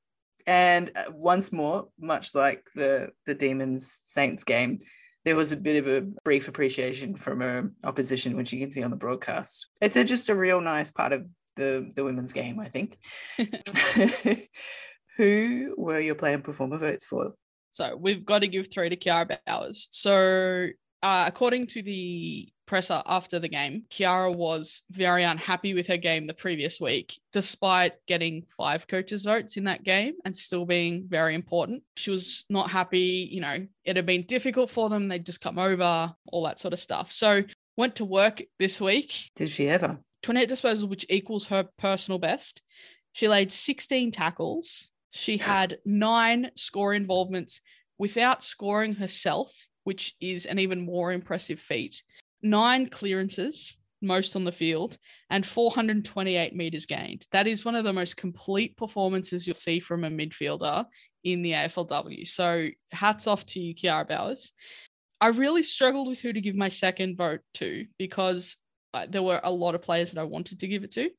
[0.46, 4.80] And uh, once more, much like the the Demons Saints game,
[5.28, 8.82] there was a bit of a brief appreciation from her opposition, which you can see
[8.82, 9.68] on the broadcast.
[9.82, 11.26] It's a, just a real nice part of
[11.58, 12.98] the, the women's game, I think.
[15.18, 17.34] Who were your player and performer votes for?
[17.74, 19.90] So we've got to give three to Kiara Bowers.
[19.92, 20.70] So
[21.04, 26.28] uh, according to the presser after the game, Kiara was very unhappy with her game
[26.28, 31.34] the previous week, despite getting five coaches' votes in that game and still being very
[31.34, 31.82] important.
[31.96, 33.28] She was not happy.
[33.32, 35.08] You know, it had been difficult for them.
[35.08, 37.12] They'd just come over, all that sort of stuff.
[37.12, 37.44] So
[37.76, 39.32] went to work this week.
[39.36, 40.00] Did she ever?
[40.22, 42.62] 28 disposals, which equals her personal best.
[43.14, 44.90] She laid 16 tackles.
[45.12, 47.62] She had nine score involvements
[47.98, 52.04] without scoring herself which is an even more impressive feat.
[52.42, 54.98] Nine clearances, most on the field,
[55.30, 57.26] and 428 meters gained.
[57.32, 60.86] That is one of the most complete performances you'll see from a midfielder
[61.24, 62.28] in the AFLW.
[62.28, 64.52] So hats off to you, Kiara Bowers.
[65.20, 68.58] I really struggled with who to give my second vote to because
[68.94, 71.10] uh, there were a lot of players that I wanted to give it to.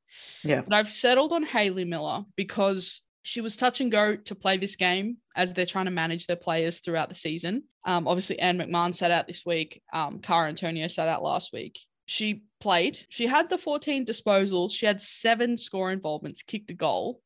[0.45, 0.63] Yeah.
[0.63, 4.75] But I've settled on Hayley Miller because she was touch and go to play this
[4.75, 7.62] game as they're trying to manage their players throughout the season.
[7.85, 9.83] Um, obviously, Anne McMahon sat out this week.
[9.93, 11.79] Um, Cara Antonio sat out last week.
[12.07, 12.99] She played.
[13.11, 14.73] She had the 14 disposals.
[14.73, 17.21] She had seven score involvements, kicked a goal.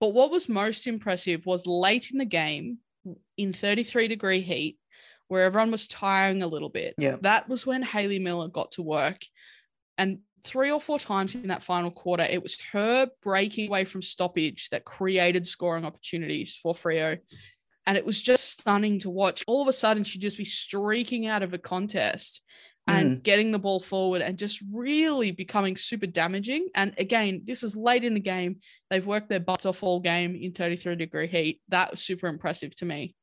[0.00, 2.78] But what was most impressive was late in the game,
[3.36, 4.76] in 33 degree heat,
[5.28, 6.96] where everyone was tiring a little bit.
[6.98, 7.18] Yeah.
[7.20, 9.20] That was when Hayley Miller got to work.
[9.98, 14.02] And three or four times in that final quarter, it was her breaking away from
[14.02, 17.18] stoppage that created scoring opportunities for Freo.
[17.86, 19.44] And it was just stunning to watch.
[19.46, 22.42] All of a sudden, she'd just be streaking out of a contest
[22.86, 23.22] and mm.
[23.22, 26.68] getting the ball forward and just really becoming super damaging.
[26.74, 28.56] And again, this is late in the game.
[28.90, 31.60] They've worked their butts off all game in 33 degree heat.
[31.68, 33.14] That was super impressive to me.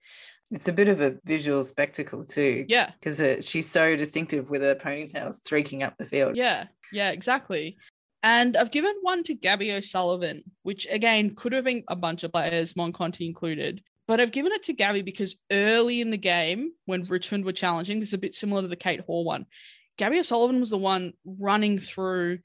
[0.51, 2.65] It's a bit of a visual spectacle too.
[2.67, 2.91] Yeah.
[2.99, 6.35] Because uh, she's so distinctive with her ponytails streaking up the field.
[6.35, 6.65] Yeah.
[6.91, 7.77] Yeah, exactly.
[8.23, 12.31] And I've given one to Gabby O'Sullivan, which again could have been a bunch of
[12.31, 13.81] players, Mon Conti included.
[14.07, 17.99] but I've given it to Gabby because early in the game, when Richmond were challenging,
[17.99, 19.45] this is a bit similar to the Kate Hore one.
[19.97, 22.39] Gabby O'Sullivan was the one running through,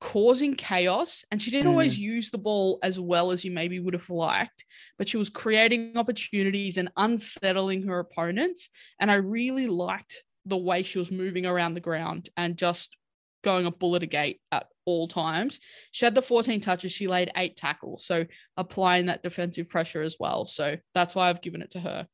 [0.00, 1.70] causing chaos, and she didn't Mm.
[1.70, 4.64] always use the ball as well as you maybe would have liked,
[4.98, 8.68] but she was creating opportunities and unsettling her opponents.
[8.98, 12.96] And I really liked the way she was moving around the ground and just
[13.42, 15.60] going a bullet a gate at all times.
[15.92, 18.04] She had the 14 touches, she laid eight tackles.
[18.04, 18.24] So
[18.56, 20.46] applying that defensive pressure as well.
[20.46, 22.06] So that's why I've given it to her.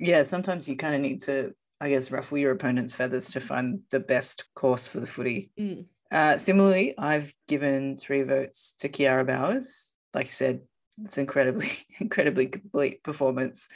[0.00, 3.80] Yeah, sometimes you kind of need to, I guess, ruffle your opponent's feathers to find
[3.90, 5.50] the best course for the footy.
[5.58, 5.86] Mm.
[6.10, 9.94] Uh, similarly, I've given three votes to Kiara Bowers.
[10.14, 10.60] Like I said,
[11.04, 13.68] it's incredibly, incredibly complete performance.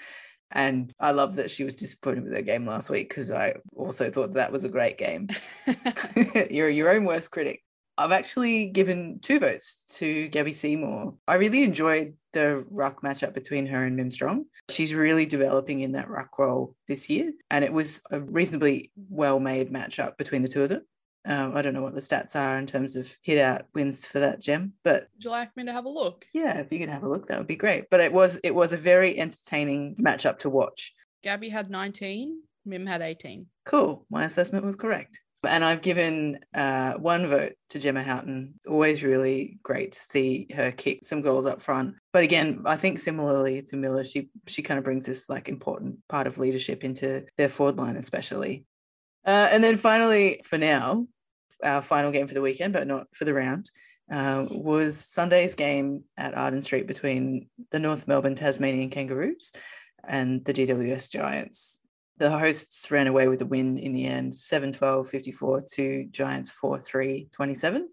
[0.53, 4.11] And I love that she was disappointed with her game last week because I also
[4.11, 5.29] thought that was a great game.
[6.51, 7.63] You're your own worst critic.
[7.99, 11.15] I've actually given two votes to Gabby Seymour.
[11.29, 14.47] I really enjoyed the ruck matchup between her and Mim Strong.
[14.71, 19.41] She's really developing in that ruck role this year, and it was a reasonably well
[19.41, 20.87] made matchup between the two of them.
[21.25, 24.19] Um, I don't know what the stats are in terms of hit out wins for
[24.19, 26.25] that gem, but Would you like me to have a look?
[26.35, 27.85] yeah, if you can have a look, that would be great.
[27.91, 30.93] But it was it was a very entertaining matchup to watch.
[31.23, 33.47] Gabby had 19, Mim had 18.
[33.65, 34.05] Cool.
[34.11, 35.21] My assessment was correct.
[35.45, 38.55] And I've given uh, one vote to Gemma Houghton.
[38.69, 41.95] Always really great to see her kick some goals up front.
[42.13, 45.99] But again, I think similarly to Miller, she she kind of brings this like important
[46.09, 48.65] part of leadership into their forward line, especially.
[49.25, 51.07] Uh, and then finally, for now,
[51.63, 53.71] our final game for the weekend, but not for the round,
[54.11, 59.53] uh, was Sunday's game at Arden Street between the North Melbourne Tasmanian Kangaroos
[60.07, 61.81] and the GWS Giants.
[62.19, 66.51] The hosts ran away with the win in the end 7 12 54 to Giants
[66.51, 67.89] 4 3 27.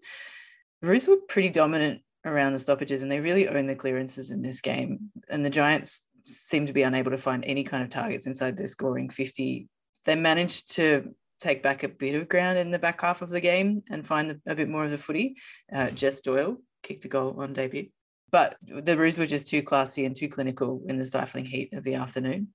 [0.82, 4.42] The Roos were pretty dominant around the stoppages and they really owned the clearances in
[4.42, 5.10] this game.
[5.28, 8.68] And the Giants seemed to be unable to find any kind of targets inside their
[8.68, 9.68] scoring 50.
[10.04, 13.40] They managed to take back a bit of ground in the back half of the
[13.40, 15.36] game and find the, a bit more of the footy.
[15.72, 17.88] Uh, Jess Doyle kicked a goal on debut.
[18.30, 21.82] But the Roos were just too classy and too clinical in the stifling heat of
[21.82, 22.48] the afternoon.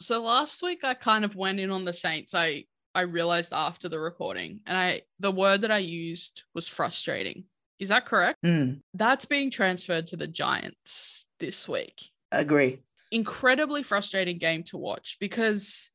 [0.00, 2.34] So last week I kind of went in on the Saints.
[2.34, 2.64] I
[2.94, 7.44] I realized after the recording and I the word that I used was frustrating.
[7.78, 8.38] Is that correct?
[8.44, 12.10] Mm, That's being transferred to the Giants this week.
[12.32, 12.80] agree.
[13.12, 15.92] Incredibly frustrating game to watch because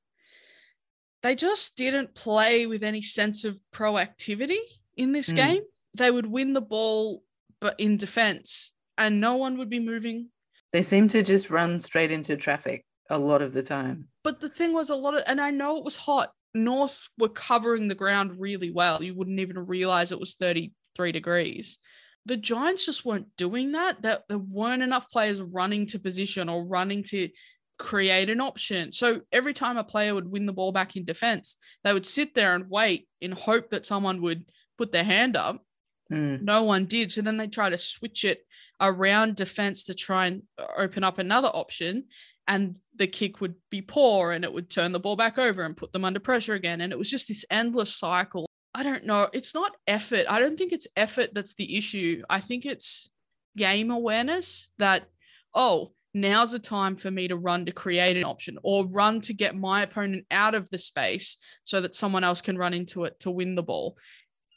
[1.24, 4.60] they just didn't play with any sense of proactivity
[4.96, 5.36] in this Mm.
[5.36, 5.62] game.
[5.94, 7.24] They would win the ball
[7.60, 10.30] but in defense and no one would be moving
[10.74, 14.10] They seem to just run straight into traffic a lot of the time.
[14.24, 16.34] But the thing was, a lot of, and I know it was hot.
[16.54, 19.02] North were covering the ground really well.
[19.02, 21.80] You wouldn't even realize it was 33 degrees.
[22.26, 24.02] The Giants just weren't doing that.
[24.02, 27.30] That there weren't enough players running to position or running to
[27.78, 28.92] create an option.
[28.92, 32.34] So every time a player would win the ball back in defense, they would sit
[32.34, 34.46] there and wait in hope that someone would
[34.78, 35.64] put their hand up.
[36.12, 37.12] Mm, No one did.
[37.12, 38.40] So then they try to switch it
[38.82, 40.44] around defense to try and
[40.78, 42.06] open up another option.
[42.48, 45.76] And the kick would be poor and it would turn the ball back over and
[45.76, 46.82] put them under pressure again.
[46.82, 48.48] And it was just this endless cycle.
[48.74, 49.28] I don't know.
[49.34, 50.26] It's not effort.
[50.30, 52.24] I don't think it's effort that's the issue.
[52.30, 53.10] I think it's
[53.58, 55.10] game awareness that,
[55.54, 59.34] oh, now's the time for me to run to create an option or run to
[59.34, 63.20] get my opponent out of the space so that someone else can run into it
[63.20, 63.98] to win the ball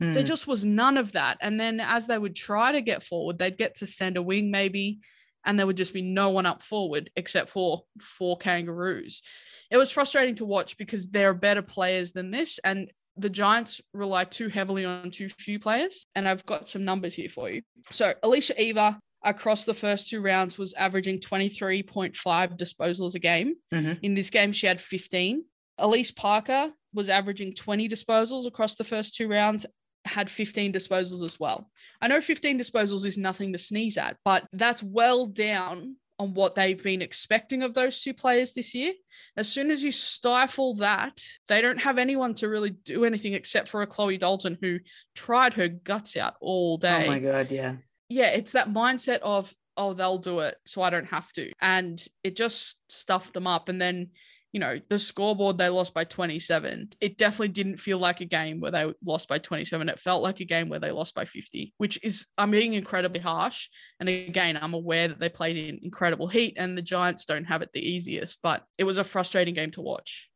[0.01, 0.27] there mm.
[0.27, 1.37] just was none of that.
[1.43, 4.51] And then as they would try to get forward, they'd get to send a wing
[4.51, 5.01] maybe,
[5.45, 9.23] and there would just be no one up forward except for four kangaroos.
[9.71, 12.59] It was frustrating to watch because there are better players than this.
[12.65, 16.07] And the Giants rely too heavily on too few players.
[16.15, 17.63] And I've got some numbers here for you.
[17.93, 23.55] So Alicia Eva across the first two rounds was averaging 23.5 disposals a game.
[23.73, 23.99] Mhm.
[24.03, 25.45] In this game, she had 15.
[25.79, 29.67] Alyce Parker was averaging 20 disposals across the first two rounds,
[30.05, 31.71] had 15 disposals as well.
[32.01, 36.55] I know 15 disposals is nothing to sneeze at, but that's well down on what
[36.55, 38.93] they've been expecting of those two players this year.
[39.39, 43.71] As soon as you stifle that, they don't have anyone to really do anything except
[43.71, 44.81] for a Chloe Dalton who
[45.15, 47.77] tried her guts out all day Oh my god, yeah.
[48.11, 51.51] Yeah, it's that mindset of, oh, they'll do it, so I don't have to.
[51.63, 53.69] And it just stuffed them up.
[53.69, 54.11] And then,
[54.53, 56.91] you know, the scoreboard, they lost by 27.
[57.01, 59.89] It definitely didn't feel like a game where they lost by 27.
[59.89, 63.21] It felt like a game where they lost by 50, which is, I'm being incredibly
[63.21, 63.69] harsh.
[64.01, 67.63] And again, I'm aware that they played in incredible heat and the Giants don't have
[67.63, 70.29] it the easiest, but it was a frustrating game to watch.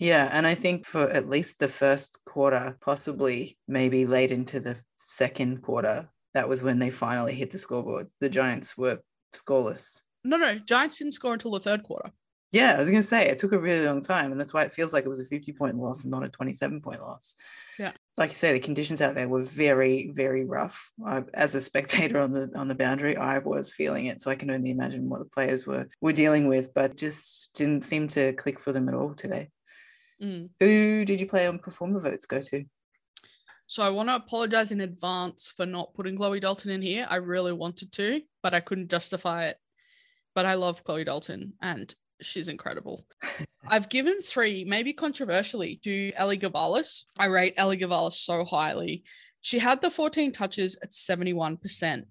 [0.00, 4.78] Yeah, and I think for at least the first quarter, possibly maybe late into the
[4.98, 8.08] second quarter, that was when they finally hit the scoreboard.
[8.20, 9.00] The Giants were
[9.34, 12.10] scoreless No, no, Giants didn't score until the third quarter.
[12.52, 14.64] Yeah, I was going to say it took a really long time, and that's why
[14.64, 17.36] it feels like it was a 50 point loss and not a 27 point loss.
[17.78, 17.92] Yeah.
[18.16, 20.90] Like you say, the conditions out there were very, very rough.
[21.06, 24.34] I, as a spectator on the on the boundary, I was feeling it, so I
[24.34, 28.32] can only imagine what the players were were dealing with, but just didn't seem to
[28.32, 29.50] click for them at all today.
[30.20, 30.50] Mm.
[30.58, 32.64] Who did you play on performer votes go to?
[33.70, 37.06] So I want to apologize in advance for not putting Chloe Dalton in here.
[37.08, 39.58] I really wanted to, but I couldn't justify it.
[40.34, 43.06] But I love Chloe Dalton and she's incredible.
[43.68, 47.04] I've given three, maybe controversially, to Ellie Gavalas.
[47.16, 49.04] I rate Ellie Gavalas so highly.
[49.42, 52.06] She had the 14 touches at 71%.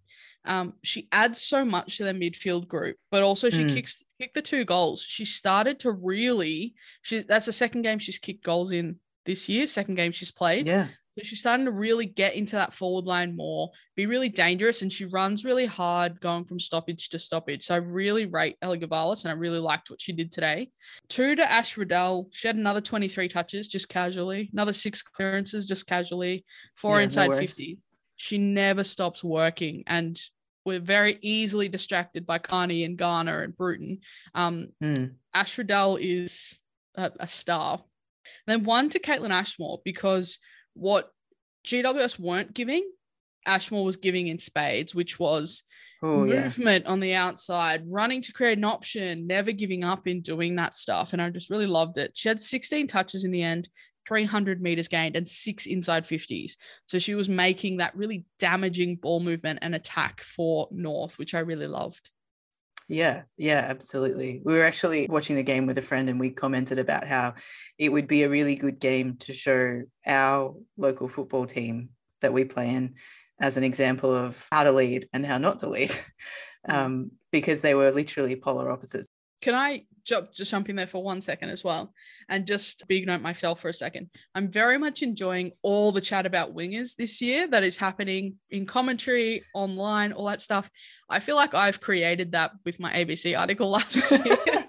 [0.45, 3.74] Um, she adds so much to the midfield group, but also she Mm.
[3.74, 5.01] kicks kicked the two goals.
[5.01, 9.68] She started to really she that's the second game she's kicked goals in this year,
[9.68, 10.66] second game she's played.
[10.66, 10.88] Yeah.
[11.18, 14.91] So she's starting to really get into that forward line more, be really dangerous, and
[14.91, 17.66] she runs really hard going from stoppage to stoppage.
[17.66, 20.70] So I really rate Ellie Gavalas, and I really liked what she did today.
[21.10, 22.30] Two to Ash Riddell.
[22.32, 26.45] She had another 23 touches just casually, another six clearances just casually,
[26.76, 27.51] four Yeah, inside worries.
[27.51, 27.80] 50.
[28.16, 30.18] She never stops working, and
[30.66, 33.99] we're very easily distracted by Kearney and Garner and Bruton.
[34.36, 35.05] Um, Hmm.
[35.34, 36.60] Ash Riddell is
[36.95, 37.84] a, a star.
[38.47, 40.39] And then one to Caitlin Ashmore because
[40.74, 41.11] what
[41.65, 42.89] GWS weren't giving,
[43.45, 45.63] Ashmore was giving in spades, which was
[46.01, 46.43] Oh yeah.
[46.43, 50.74] movement on the outside, running to create an option, never giving up in doing that
[50.74, 51.11] stuff.
[51.11, 52.11] And I just really loved it.
[52.15, 53.67] She had 16 touches in the end,
[54.07, 56.53] 300 meters gained, and six inside 50s.
[56.86, 61.39] So she was making that really damaging ball movement and attack for North, which I
[61.39, 62.09] really loved.
[62.91, 64.41] Yeah, yeah, absolutely.
[64.43, 67.35] We were actually watching the game with a friend and we commented about how
[67.77, 71.89] it would be a really good game to show our local football team
[72.21, 72.95] that we play in
[73.39, 75.91] as an example of how to lead and how not to lead.
[76.67, 79.09] Um, because they were literally polar opposites.
[79.41, 81.93] Can I jump just jump in there for one second as well,
[82.27, 84.09] and just big note myself for a second?
[84.35, 88.65] I'm very much enjoying all the chat about wingers this year that is happening in
[88.65, 90.69] commentary, online, all that stuff.
[91.09, 94.65] I feel like I've created that with my ABC article last year.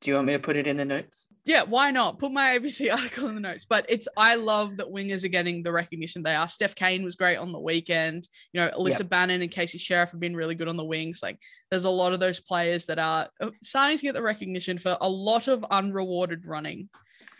[0.00, 1.26] Do you want me to put it in the notes?
[1.44, 2.18] yeah, why not?
[2.18, 3.64] Put my ABC article in the notes.
[3.64, 6.46] But it's I love that wingers are getting the recognition they are.
[6.46, 8.28] Steph Cain was great on the weekend.
[8.52, 11.20] You know, Alyssa Bannan and Casey Sherriff have been really good on the wings.
[11.22, 11.38] Like
[11.70, 14.96] there's a lot of those players that are uh, starting to get the recognition for
[15.00, 16.88] a lot of unrewarded running.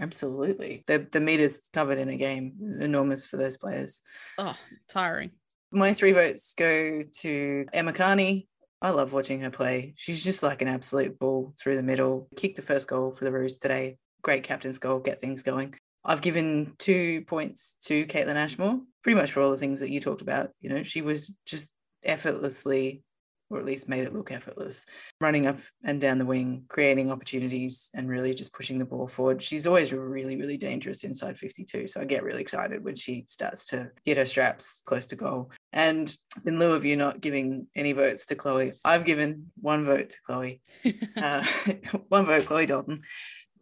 [0.00, 0.84] Absolutely.
[0.86, 4.00] The the meters covered in a game, enormous for those players.
[4.38, 4.56] Oh,
[4.88, 5.30] tiring.
[5.72, 8.48] My three votes go to Emma Kearney.
[8.82, 9.92] I love watching her play.
[9.96, 12.28] She's just like an absolute bull through the middle.
[12.36, 13.98] Kick the first goal for the Roos today.
[14.22, 15.74] Great captain's goal, get things going.
[16.02, 20.00] I've given two points to Caitlin Ashmore, pretty much for all the things that you
[20.00, 20.50] talked about.
[20.60, 21.70] You know, she was just
[22.02, 23.02] effortlessly,
[23.50, 24.86] or at least made it look effortless,
[25.20, 29.42] running up and down the wing, creating opportunities and really just pushing the ball forward.
[29.42, 31.88] She's always really, really dangerous inside 52.
[31.88, 35.50] So I get really excited when she starts to hit her straps close to goal.
[35.72, 36.14] And
[36.44, 40.16] in lieu of you not giving any votes to Chloe, I've given one vote to
[40.26, 40.60] Chloe,
[41.16, 41.44] uh,
[42.08, 43.02] one vote Chloe Dalton,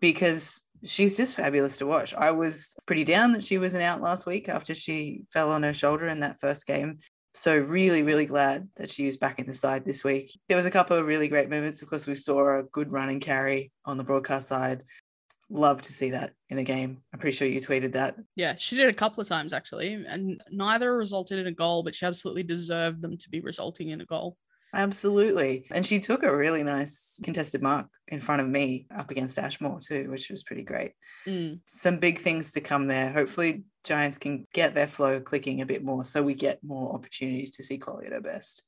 [0.00, 2.14] because she's just fabulous to watch.
[2.14, 5.74] I was pretty down that she wasn't out last week after she fell on her
[5.74, 6.98] shoulder in that first game.
[7.34, 10.38] So really, really glad that she was back in the side this week.
[10.48, 11.82] There was a couple of really great moments.
[11.82, 14.82] Of course, we saw a good run and carry on the broadcast side.
[15.50, 16.98] Love to see that in a game.
[17.12, 18.16] I'm pretty sure you tweeted that.
[18.36, 21.94] yeah, she did a couple of times actually, and neither resulted in a goal, but
[21.94, 24.36] she absolutely deserved them to be resulting in a goal.
[24.74, 25.66] Absolutely.
[25.70, 29.80] And she took a really nice contested mark in front of me up against Ashmore
[29.80, 30.92] too, which was pretty great.
[31.26, 31.60] Mm.
[31.66, 33.10] Some big things to come there.
[33.10, 37.52] Hopefully, Giants can get their flow clicking a bit more so we get more opportunities
[37.52, 38.62] to see Chloe at her best.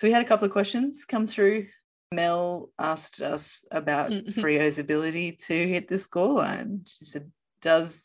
[0.00, 1.66] So we had a couple of questions come through.
[2.10, 6.88] Mel asked us about Freo's ability to hit the scoreline.
[6.88, 7.30] She said,
[7.60, 8.02] Does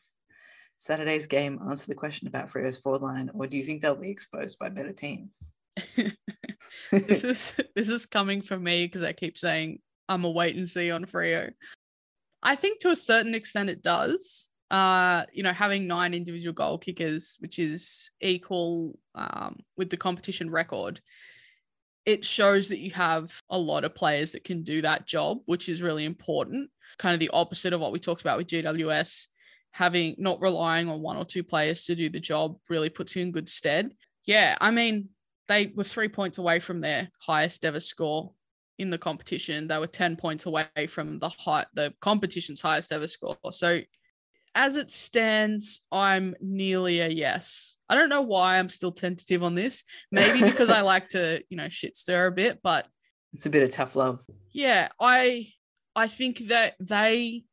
[0.75, 4.09] Saturday's game answer the question about Freo's forward line, or do you think they'll be
[4.09, 5.53] exposed by better teams?
[6.91, 9.79] this is this is coming from me because I keep saying
[10.09, 11.49] I'm a wait and see on Freo.
[12.43, 14.49] I think to a certain extent it does.
[14.69, 20.49] Uh, you know, having nine individual goal kickers, which is equal um, with the competition
[20.49, 20.99] record,
[22.05, 25.69] it shows that you have a lot of players that can do that job, which
[25.69, 26.69] is really important.
[26.97, 29.27] Kind of the opposite of what we talked about with GWS,
[29.71, 33.23] having not relying on one or two players to do the job really puts you
[33.23, 33.91] in good stead.
[34.25, 35.09] Yeah, I mean,
[35.47, 38.33] they were three points away from their highest ever score
[38.77, 39.67] in the competition.
[39.67, 43.37] They were 10 points away from the high, the competition's highest ever score.
[43.51, 43.81] So
[44.55, 47.77] as it stands, I'm nearly a yes.
[47.89, 49.83] I don't know why I'm still tentative on this.
[50.11, 52.87] Maybe because I like to, you know, shit stir a bit, but
[53.33, 54.25] it's a bit of tough love.
[54.51, 55.49] Yeah, I
[55.95, 57.43] I think that they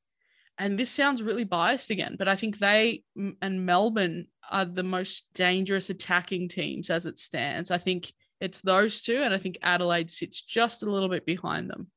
[0.59, 5.26] and this sounds really biased again, but I think they and Melbourne are the most
[5.34, 7.70] dangerous attacking teams as it stands.
[7.70, 11.68] I think it's those two, and I think Adelaide sits just a little bit behind
[11.68, 11.88] them.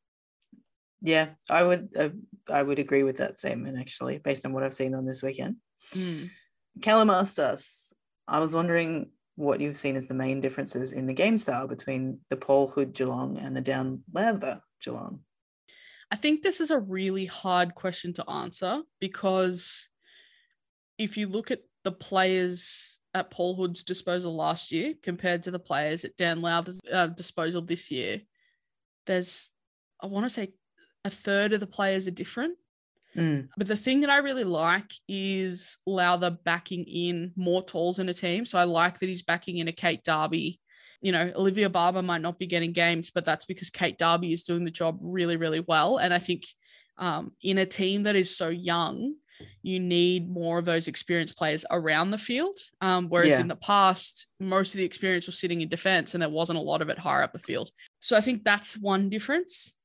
[1.01, 2.09] Yeah, I would uh,
[2.49, 5.57] I would agree with that statement actually, based on what I've seen on this weekend.
[5.93, 6.29] Mm.
[6.81, 7.93] Callum asked us,
[8.27, 12.19] I was wondering what you've seen as the main differences in the game style between
[12.29, 15.19] the Paul Hood Geelong and the Dan Lowther Geelong.
[16.11, 19.89] I think this is a really hard question to answer because
[20.97, 25.59] if you look at the players at Paul Hood's disposal last year compared to the
[25.59, 28.21] players at Dan Lowther's uh, disposal this year,
[29.05, 29.51] there's,
[30.01, 30.53] I want to say,
[31.05, 32.57] a third of the players are different.
[33.15, 33.47] Mm.
[33.55, 38.13] But the thing that I really like is Lowther backing in more tools in a
[38.13, 38.45] team.
[38.45, 40.59] So I like that he's backing in a Kate Darby
[41.05, 44.43] you know, Olivia Barber might not be getting games, but that's because Kate Darby is
[44.43, 45.97] doing the job really, really well.
[45.97, 46.45] And I think
[46.97, 49.13] um, in a team that is so young,
[49.61, 52.57] you need more of those experienced players around the field.
[52.81, 53.41] Um, whereas yeah.
[53.41, 56.61] in the past, most of the experience was sitting in defense and there wasn't a
[56.63, 57.69] lot of it higher up the field.
[57.99, 59.75] So I think that's one difference.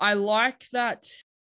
[0.00, 1.06] I like that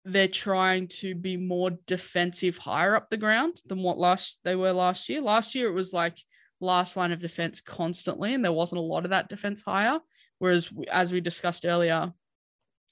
[0.05, 4.73] they're trying to be more defensive higher up the ground than what last they were
[4.73, 5.21] last year.
[5.21, 6.19] Last year it was like
[6.61, 9.99] last line of defense constantly, and there wasn't a lot of that defense higher.
[10.39, 12.13] Whereas, as we discussed earlier,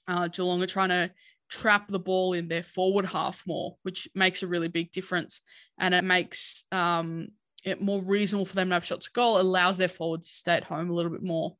[0.07, 1.11] uh, Geelong are trying to
[1.49, 5.41] trap the ball in their forward half more, which makes a really big difference,
[5.77, 7.27] and it makes um,
[7.65, 9.39] it more reasonable for them to have shots at goal.
[9.39, 11.55] allows their forwards to stay at home a little bit more.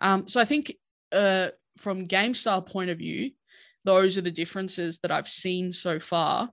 [0.00, 0.74] Um, so I think
[1.12, 1.48] uh,
[1.78, 3.32] from game style point of view,
[3.84, 6.50] those are the differences that I've seen so far.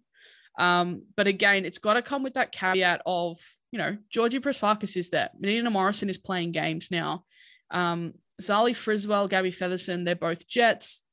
[0.58, 3.38] Um, but again, it's got to come with that caveat of
[3.72, 5.30] you know, Georgie Prespakis is there.
[5.40, 7.24] Nina Morrison is playing games now.
[7.72, 11.04] Um, Zali Friswell, Gabby Featherston, they're both Jets.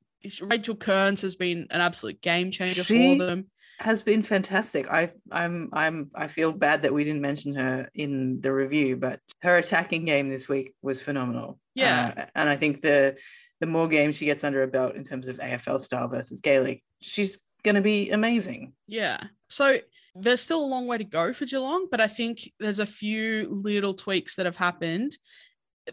[0.40, 3.46] Rachel Kearns has been an absolute game changer she for them.
[3.78, 4.88] Has been fantastic.
[4.90, 9.20] I I'm I'm I feel bad that we didn't mention her in the review, but
[9.42, 11.60] her attacking game this week was phenomenal.
[11.74, 13.18] Yeah, uh, and I think the
[13.60, 16.82] the more games she gets under her belt in terms of AFL style versus Gaelic,
[17.00, 18.74] she's going to be amazing.
[18.86, 19.22] Yeah.
[19.48, 19.78] So
[20.14, 23.48] there's still a long way to go for Geelong, but I think there's a few
[23.50, 25.16] little tweaks that have happened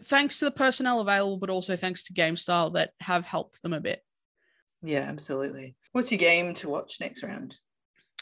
[0.02, 3.72] thanks to the personnel available, but also thanks to game style that have helped them
[3.72, 4.02] a bit.
[4.82, 5.76] Yeah, absolutely.
[5.92, 7.58] What's your game to watch next round?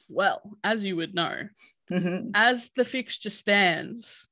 [0.08, 1.48] Well, as you would know,
[1.90, 2.30] mm-hmm.
[2.34, 4.28] as the fixture stands,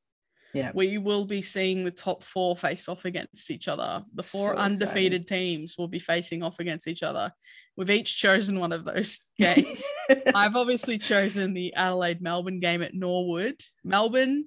[0.53, 4.03] yeah, we will be seeing the top four face off against each other.
[4.14, 7.32] The four so undefeated teams will be facing off against each other.
[7.76, 9.82] We've each chosen one of those games.
[10.34, 13.61] I've obviously chosen the Adelaide Melbourne game at Norwood.
[13.84, 14.46] Melbourne,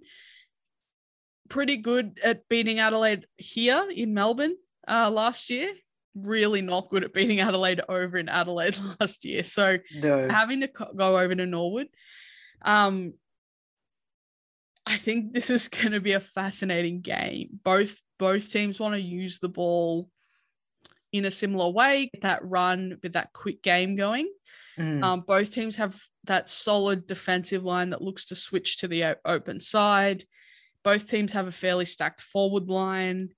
[1.49, 4.55] pretty good at beating Adelaide here in Melbourne
[4.87, 5.71] uh, last year.
[6.15, 9.43] Really not good at beating Adelaide over in Adelaide last year.
[9.43, 10.27] So no.
[10.29, 11.87] having to go over to Norwood.
[12.61, 13.13] Um,
[14.85, 17.59] I think this is going to be a fascinating game.
[17.63, 20.09] Both both teams want to use the ball
[21.13, 24.27] in a similar way, that run with that quick game going.
[24.77, 25.03] Mm.
[25.03, 29.59] Um, both teams have that solid defensive line that looks to switch to the open
[29.59, 30.23] side.
[30.83, 33.29] Both teams have a fairly stacked forward line.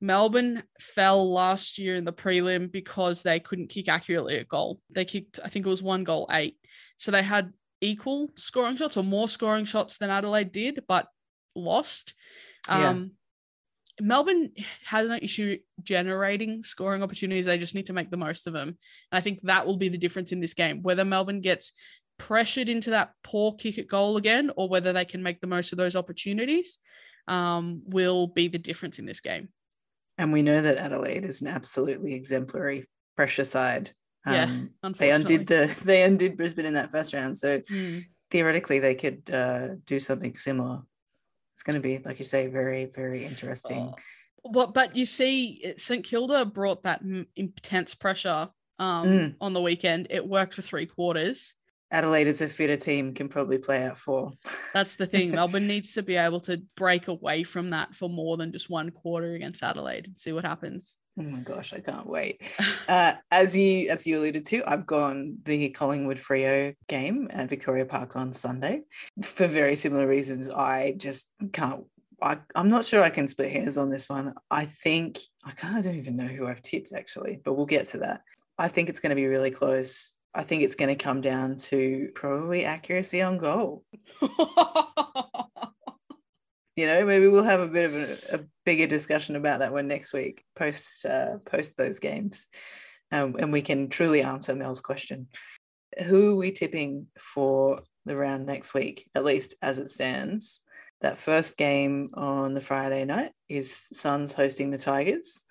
[0.00, 4.80] Melbourne fell last year in the prelim because they couldn't kick accurately at goal.
[4.90, 6.56] They kicked, I think it was one goal eight.
[6.96, 7.52] So they had
[7.84, 11.06] equal scoring shots or more scoring shots than Adelaide did, but
[11.54, 12.14] lost.
[12.68, 12.90] Yeah.
[12.90, 13.12] Um,
[14.00, 14.50] Melbourne
[14.84, 17.46] has no issue generating scoring opportunities.
[17.46, 18.68] They just need to make the most of them.
[18.68, 18.76] And
[19.18, 20.82] I think that will be the difference in this game.
[20.82, 21.72] Whether Melbourne gets
[22.18, 25.72] pressured into that poor kick at goal again, or whether they can make the most
[25.72, 26.80] of those opportunities,
[27.28, 29.48] um, will be the difference in this game.
[30.18, 33.92] And we know that Adelaide is an absolutely exemplary pressure side.
[34.26, 38.04] Um, yeah, they undid the they undid Brisbane in that first round, so mm.
[38.30, 40.82] theoretically they could uh, do something similar.
[41.52, 43.92] It's going to be, like you say, very very interesting.
[44.44, 44.50] Oh.
[44.50, 47.02] But but you see, St Kilda brought that
[47.36, 48.48] intense pressure
[48.78, 49.34] um, mm.
[49.40, 50.08] on the weekend.
[50.10, 51.54] It worked for three quarters.
[51.90, 54.32] Adelaide as a fitter team can probably play out four.
[54.72, 55.30] That's the thing.
[55.34, 58.90] Melbourne needs to be able to break away from that for more than just one
[58.90, 60.98] quarter against Adelaide and see what happens.
[61.18, 62.40] Oh my gosh, I can't wait.
[62.86, 67.86] Uh, as you as you alluded to, I've gone the Collingwood Freo game at Victoria
[67.86, 68.82] Park on Sunday
[69.22, 70.50] for very similar reasons.
[70.50, 71.84] I just can't.
[72.20, 74.34] I, I'm not sure I can split hairs on this one.
[74.50, 77.88] I think I can't I don't even know who I've tipped actually, but we'll get
[77.90, 78.20] to that.
[78.58, 80.13] I think it's going to be really close.
[80.34, 83.84] I think it's going to come down to probably accuracy on goal.
[86.76, 89.86] you know, maybe we'll have a bit of a, a bigger discussion about that one
[89.86, 92.46] next week, post uh, post those games,
[93.12, 95.28] um, and we can truly answer Mel's question.
[96.04, 100.60] Who are we tipping for the round next week, at least as it stands?
[101.00, 105.44] That first game on the Friday night is Suns hosting the Tigers.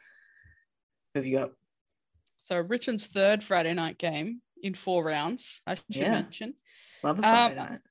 [1.14, 1.52] Who have you got?
[2.42, 5.62] So Richmond's third Friday night game in four rounds.
[5.68, 6.12] I should Yeah.
[6.12, 6.56] mention.
[7.04, 7.82] Love a Friday Um, night.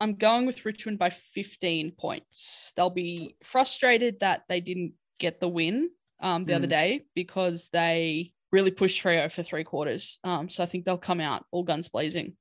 [0.00, 2.72] I'm going with Richmond by 15 points.
[2.74, 6.70] They'll be frustrated that they didn't get the win um, the other Mm.
[6.70, 10.18] day because they really pushed Freo for three quarters.
[10.24, 12.36] Um, so I think they'll come out all guns blazing.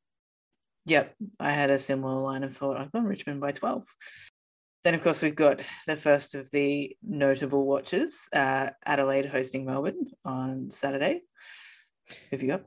[0.85, 2.77] Yep, I had a similar line of thought.
[2.77, 3.87] I've gone Richmond by 12.
[4.83, 10.07] Then, of course, we've got the first of the notable watches uh, Adelaide hosting Melbourne
[10.25, 11.21] on Saturday.
[12.09, 12.65] Who have you got?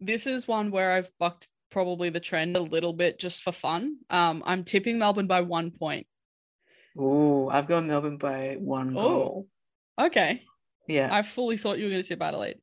[0.00, 3.96] This is one where I've bucked probably the trend a little bit just for fun.
[4.10, 6.06] Um, I'm tipping Melbourne by one point.
[6.98, 9.48] Oh, I've gone Melbourne by one goal.
[9.98, 10.42] Oh, okay.
[10.88, 11.08] Yeah.
[11.12, 12.58] I fully thought you were going to tip Adelaide.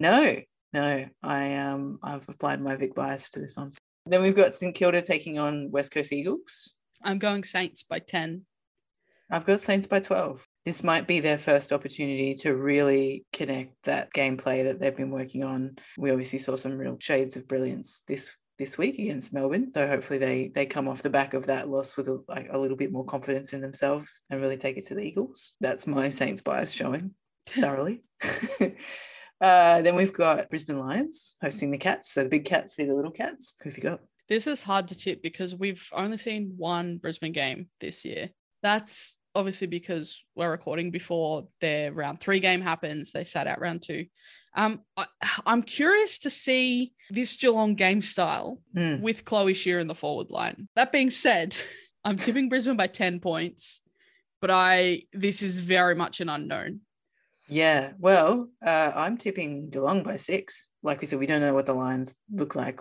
[0.00, 0.36] No,
[0.72, 3.72] no, I um I've applied my Vic bias to this one.
[4.06, 6.74] Then we've got St Kilda taking on West Coast Eagles.
[7.02, 8.44] I'm going Saints by 10.
[9.30, 10.46] I've got Saints by 12.
[10.68, 15.42] This might be their first opportunity to really connect that gameplay that they've been working
[15.42, 15.76] on.
[15.96, 19.72] We obviously saw some real shades of brilliance this this week against Melbourne.
[19.72, 22.58] So hopefully they they come off the back of that loss with a, like a
[22.58, 25.54] little bit more confidence in themselves and really take it to the Eagles.
[25.58, 27.14] That's my Saints bias showing
[27.46, 28.02] thoroughly.
[28.60, 32.12] uh, then we've got Brisbane Lions hosting the Cats.
[32.12, 33.54] So the big cats see the little cats.
[33.62, 34.00] Who have you got?
[34.28, 38.28] This is hard to tip because we've only seen one Brisbane game this year.
[38.62, 43.12] That's obviously because we're recording before their round three game happens.
[43.12, 44.06] They sat out round two.
[44.56, 45.06] Um, I,
[45.46, 49.00] I'm curious to see this Geelong game style Hmm.
[49.00, 50.68] with Chloe Scheer in the forward line.
[50.74, 51.56] That being said,
[52.04, 53.80] I'm tipping Brisbane by 10 points,
[54.40, 56.80] but I this is very much an unknown.
[57.48, 60.68] Yeah, well, uh, I'm tipping Geelong by six.
[60.82, 62.80] Like we said, we don't know what the lines look like.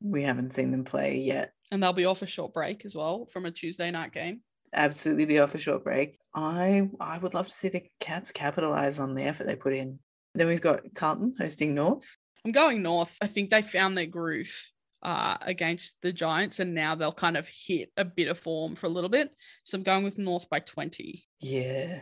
[0.00, 1.52] We haven't seen them play yet.
[1.70, 4.40] And they'll be off a short break as well from a Tuesday night game.
[4.74, 6.18] Absolutely be off a short break.
[6.34, 9.98] I I would love to see the Cats capitalize on the effort they put in.
[10.34, 12.16] Then we've got Carlton hosting North.
[12.44, 13.16] I'm going north.
[13.20, 14.54] I think they found their groove
[15.02, 18.86] uh, against the Giants, and now they'll kind of hit a bit of form for
[18.86, 19.34] a little bit.
[19.64, 21.24] So I'm going with North by 20.
[21.40, 22.00] Yeah,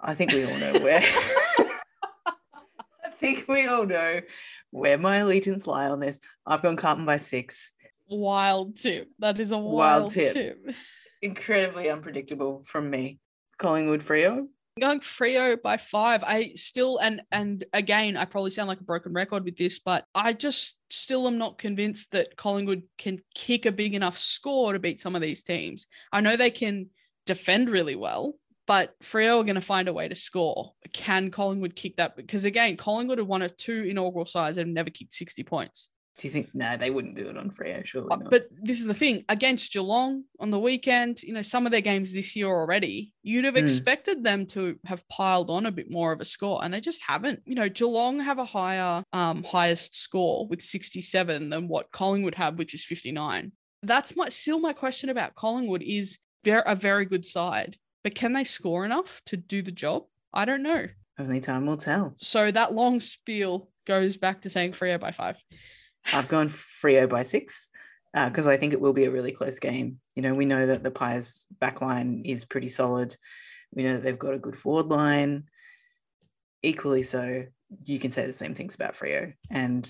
[0.00, 1.02] I think we all know where.
[3.04, 4.20] I think we all know
[4.70, 6.20] where my allegiance lie on this.
[6.46, 7.74] I've gone Carlton by six.
[8.08, 9.08] Wild tip.
[9.18, 10.32] That is a wild, Wild tip.
[10.34, 10.58] tip.
[11.22, 13.18] Incredibly unpredictable from me.
[13.58, 14.46] Collingwood Freo.
[14.80, 16.22] Going Freo by five.
[16.22, 20.04] I still and and again, I probably sound like a broken record with this, but
[20.14, 24.78] I just still am not convinced that Collingwood can kick a big enough score to
[24.78, 25.88] beat some of these teams.
[26.12, 26.90] I know they can
[27.26, 28.34] defend really well,
[28.68, 30.72] but Freo are going to find a way to score.
[30.92, 32.16] Can Collingwood kick that?
[32.16, 35.90] Because again, Collingwood are one of two inaugural sides that have never kicked 60 points.
[36.18, 36.48] Do you think?
[36.52, 38.30] No, they wouldn't do it on Freo, surely Uh, not.
[38.30, 41.80] But this is the thing against Geelong on the weekend, you know, some of their
[41.80, 43.62] games this year already, you'd have Mm.
[43.62, 47.00] expected them to have piled on a bit more of a score, and they just
[47.02, 47.40] haven't.
[47.46, 52.58] You know, Geelong have a higher, um, highest score with 67 than what Collingwood have,
[52.58, 53.52] which is 59.
[53.84, 58.32] That's my still my question about Collingwood is they're a very good side, but can
[58.32, 60.06] they score enough to do the job?
[60.34, 60.88] I don't know.
[61.16, 62.16] Only time will tell.
[62.20, 65.36] So that long spiel goes back to saying Freo by five.
[66.12, 67.68] I've gone Freo by six
[68.14, 69.98] because I think it will be a really close game.
[70.14, 73.16] You know, we know that the Pies back line is pretty solid.
[73.72, 75.44] We know that they've got a good forward line.
[76.62, 77.44] Equally so,
[77.84, 79.88] you can say the same things about Freo and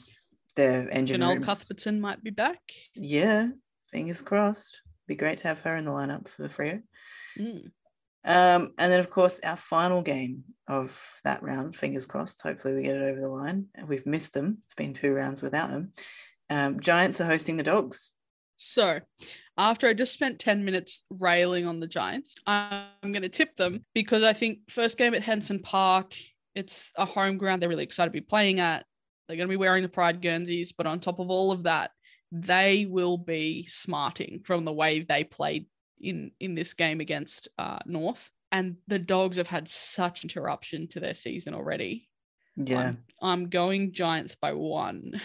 [0.56, 1.46] their engine Janelle rooms.
[1.46, 2.60] Cuthbertson might be back.
[2.94, 3.48] Yeah,
[3.92, 4.82] fingers crossed.
[5.06, 6.82] Be great to have her in the lineup for the Freo.
[7.38, 7.70] Mm.
[8.24, 12.42] Um, and then, of course, our final game of that round, fingers crossed.
[12.42, 13.66] Hopefully, we get it over the line.
[13.86, 14.58] We've missed them.
[14.64, 15.92] It's been two rounds without them.
[16.50, 18.12] Um, Giants are hosting the Dogs.
[18.56, 19.00] So,
[19.56, 23.84] after I just spent 10 minutes railing on the Giants, I'm going to tip them
[23.94, 26.14] because I think first game at Henson Park,
[26.54, 28.84] it's a home ground they're really excited to be playing at.
[29.26, 31.92] They're going to be wearing the Pride Guernseys, but on top of all of that,
[32.32, 35.66] they will be smarting from the way they played
[36.00, 38.30] in in this game against uh, North.
[38.50, 42.08] And the Dogs have had such interruption to their season already.
[42.56, 45.20] Yeah, I'm, I'm going Giants by one.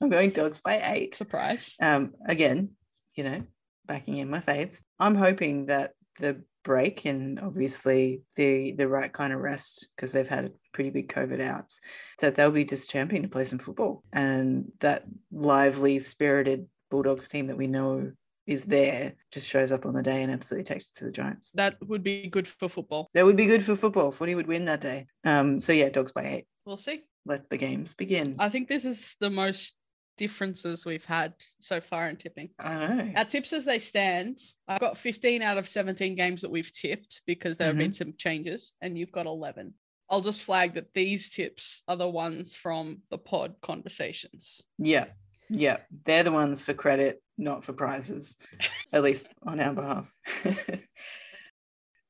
[0.00, 1.14] I'm going Dogs by eight.
[1.14, 1.74] Surprise.
[1.80, 2.70] Um, again,
[3.14, 3.42] you know,
[3.86, 4.80] backing in my faves.
[4.98, 10.28] I'm hoping that the break and obviously the the right kind of rest because they've
[10.28, 11.80] had pretty big COVID outs.
[12.20, 14.04] So they'll be just champion to play some football.
[14.12, 18.12] And that lively, spirited Bulldogs team that we know
[18.48, 21.52] is there just shows up on the day and absolutely takes it to the Giants.
[21.54, 23.10] That would be good for football.
[23.12, 24.10] That would be good for football.
[24.10, 25.06] Footy would win that day.
[25.22, 26.46] Um, so yeah, dogs by eight.
[26.64, 27.02] We'll see.
[27.26, 28.36] Let the games begin.
[28.38, 29.76] I think this is the most
[30.16, 32.48] differences we've had so far in tipping.
[32.58, 33.12] I know.
[33.16, 37.20] Our tips as they stand, I've got 15 out of 17 games that we've tipped
[37.26, 39.74] because there have been some changes, and you've got 11.
[40.10, 44.62] I'll just flag that these tips are the ones from the pod conversations.
[44.78, 45.06] Yeah.
[45.50, 45.78] Yeah.
[46.04, 48.36] They're the ones for credit, not for prizes,
[48.92, 50.12] at least on our behalf.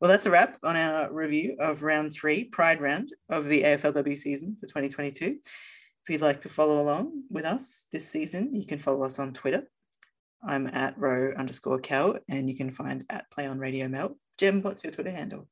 [0.00, 4.16] well, that's a wrap on our review of round three, Pride round of the AFLW
[4.16, 5.36] season for 2022.
[5.36, 9.34] If you'd like to follow along with us this season, you can follow us on
[9.34, 9.64] Twitter.
[10.46, 14.16] I'm at row underscore cal, and you can find at play on radio mel.
[14.38, 15.48] Jim, what's your Twitter handle?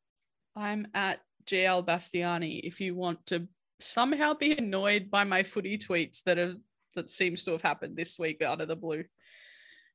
[0.54, 2.60] I'm at JL Bastiani.
[2.62, 3.48] If you want to
[3.80, 6.54] somehow be annoyed by my footy tweets that are
[6.96, 9.04] that seems to have happened this week out of the blue.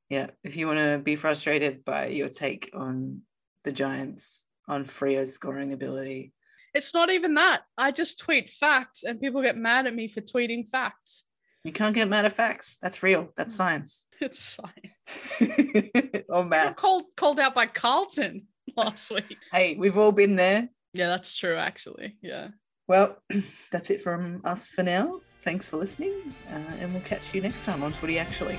[0.08, 3.22] Yeah, if you want to be frustrated by your take on
[3.64, 6.32] the Giants on Freo's scoring ability,
[6.74, 7.62] It's not even that.
[7.78, 11.24] I just tweet facts and people get mad at me for tweeting facts.
[11.64, 12.78] you can't get mad at facts.
[12.82, 13.28] That's real.
[13.36, 13.56] That's mm.
[13.56, 14.06] science.
[14.20, 16.24] It's science.
[16.30, 16.74] oh man.
[16.74, 18.46] called called out by Carlton
[18.76, 19.36] last week.
[19.50, 20.68] Hey, we've all been there.
[20.94, 22.16] Yeah, that's true actually.
[22.22, 22.48] Yeah.
[22.86, 23.16] Well,
[23.72, 25.20] that's it from us for now.
[25.42, 28.58] Thanks for listening, uh, and we'll catch you next time on Footy Actually.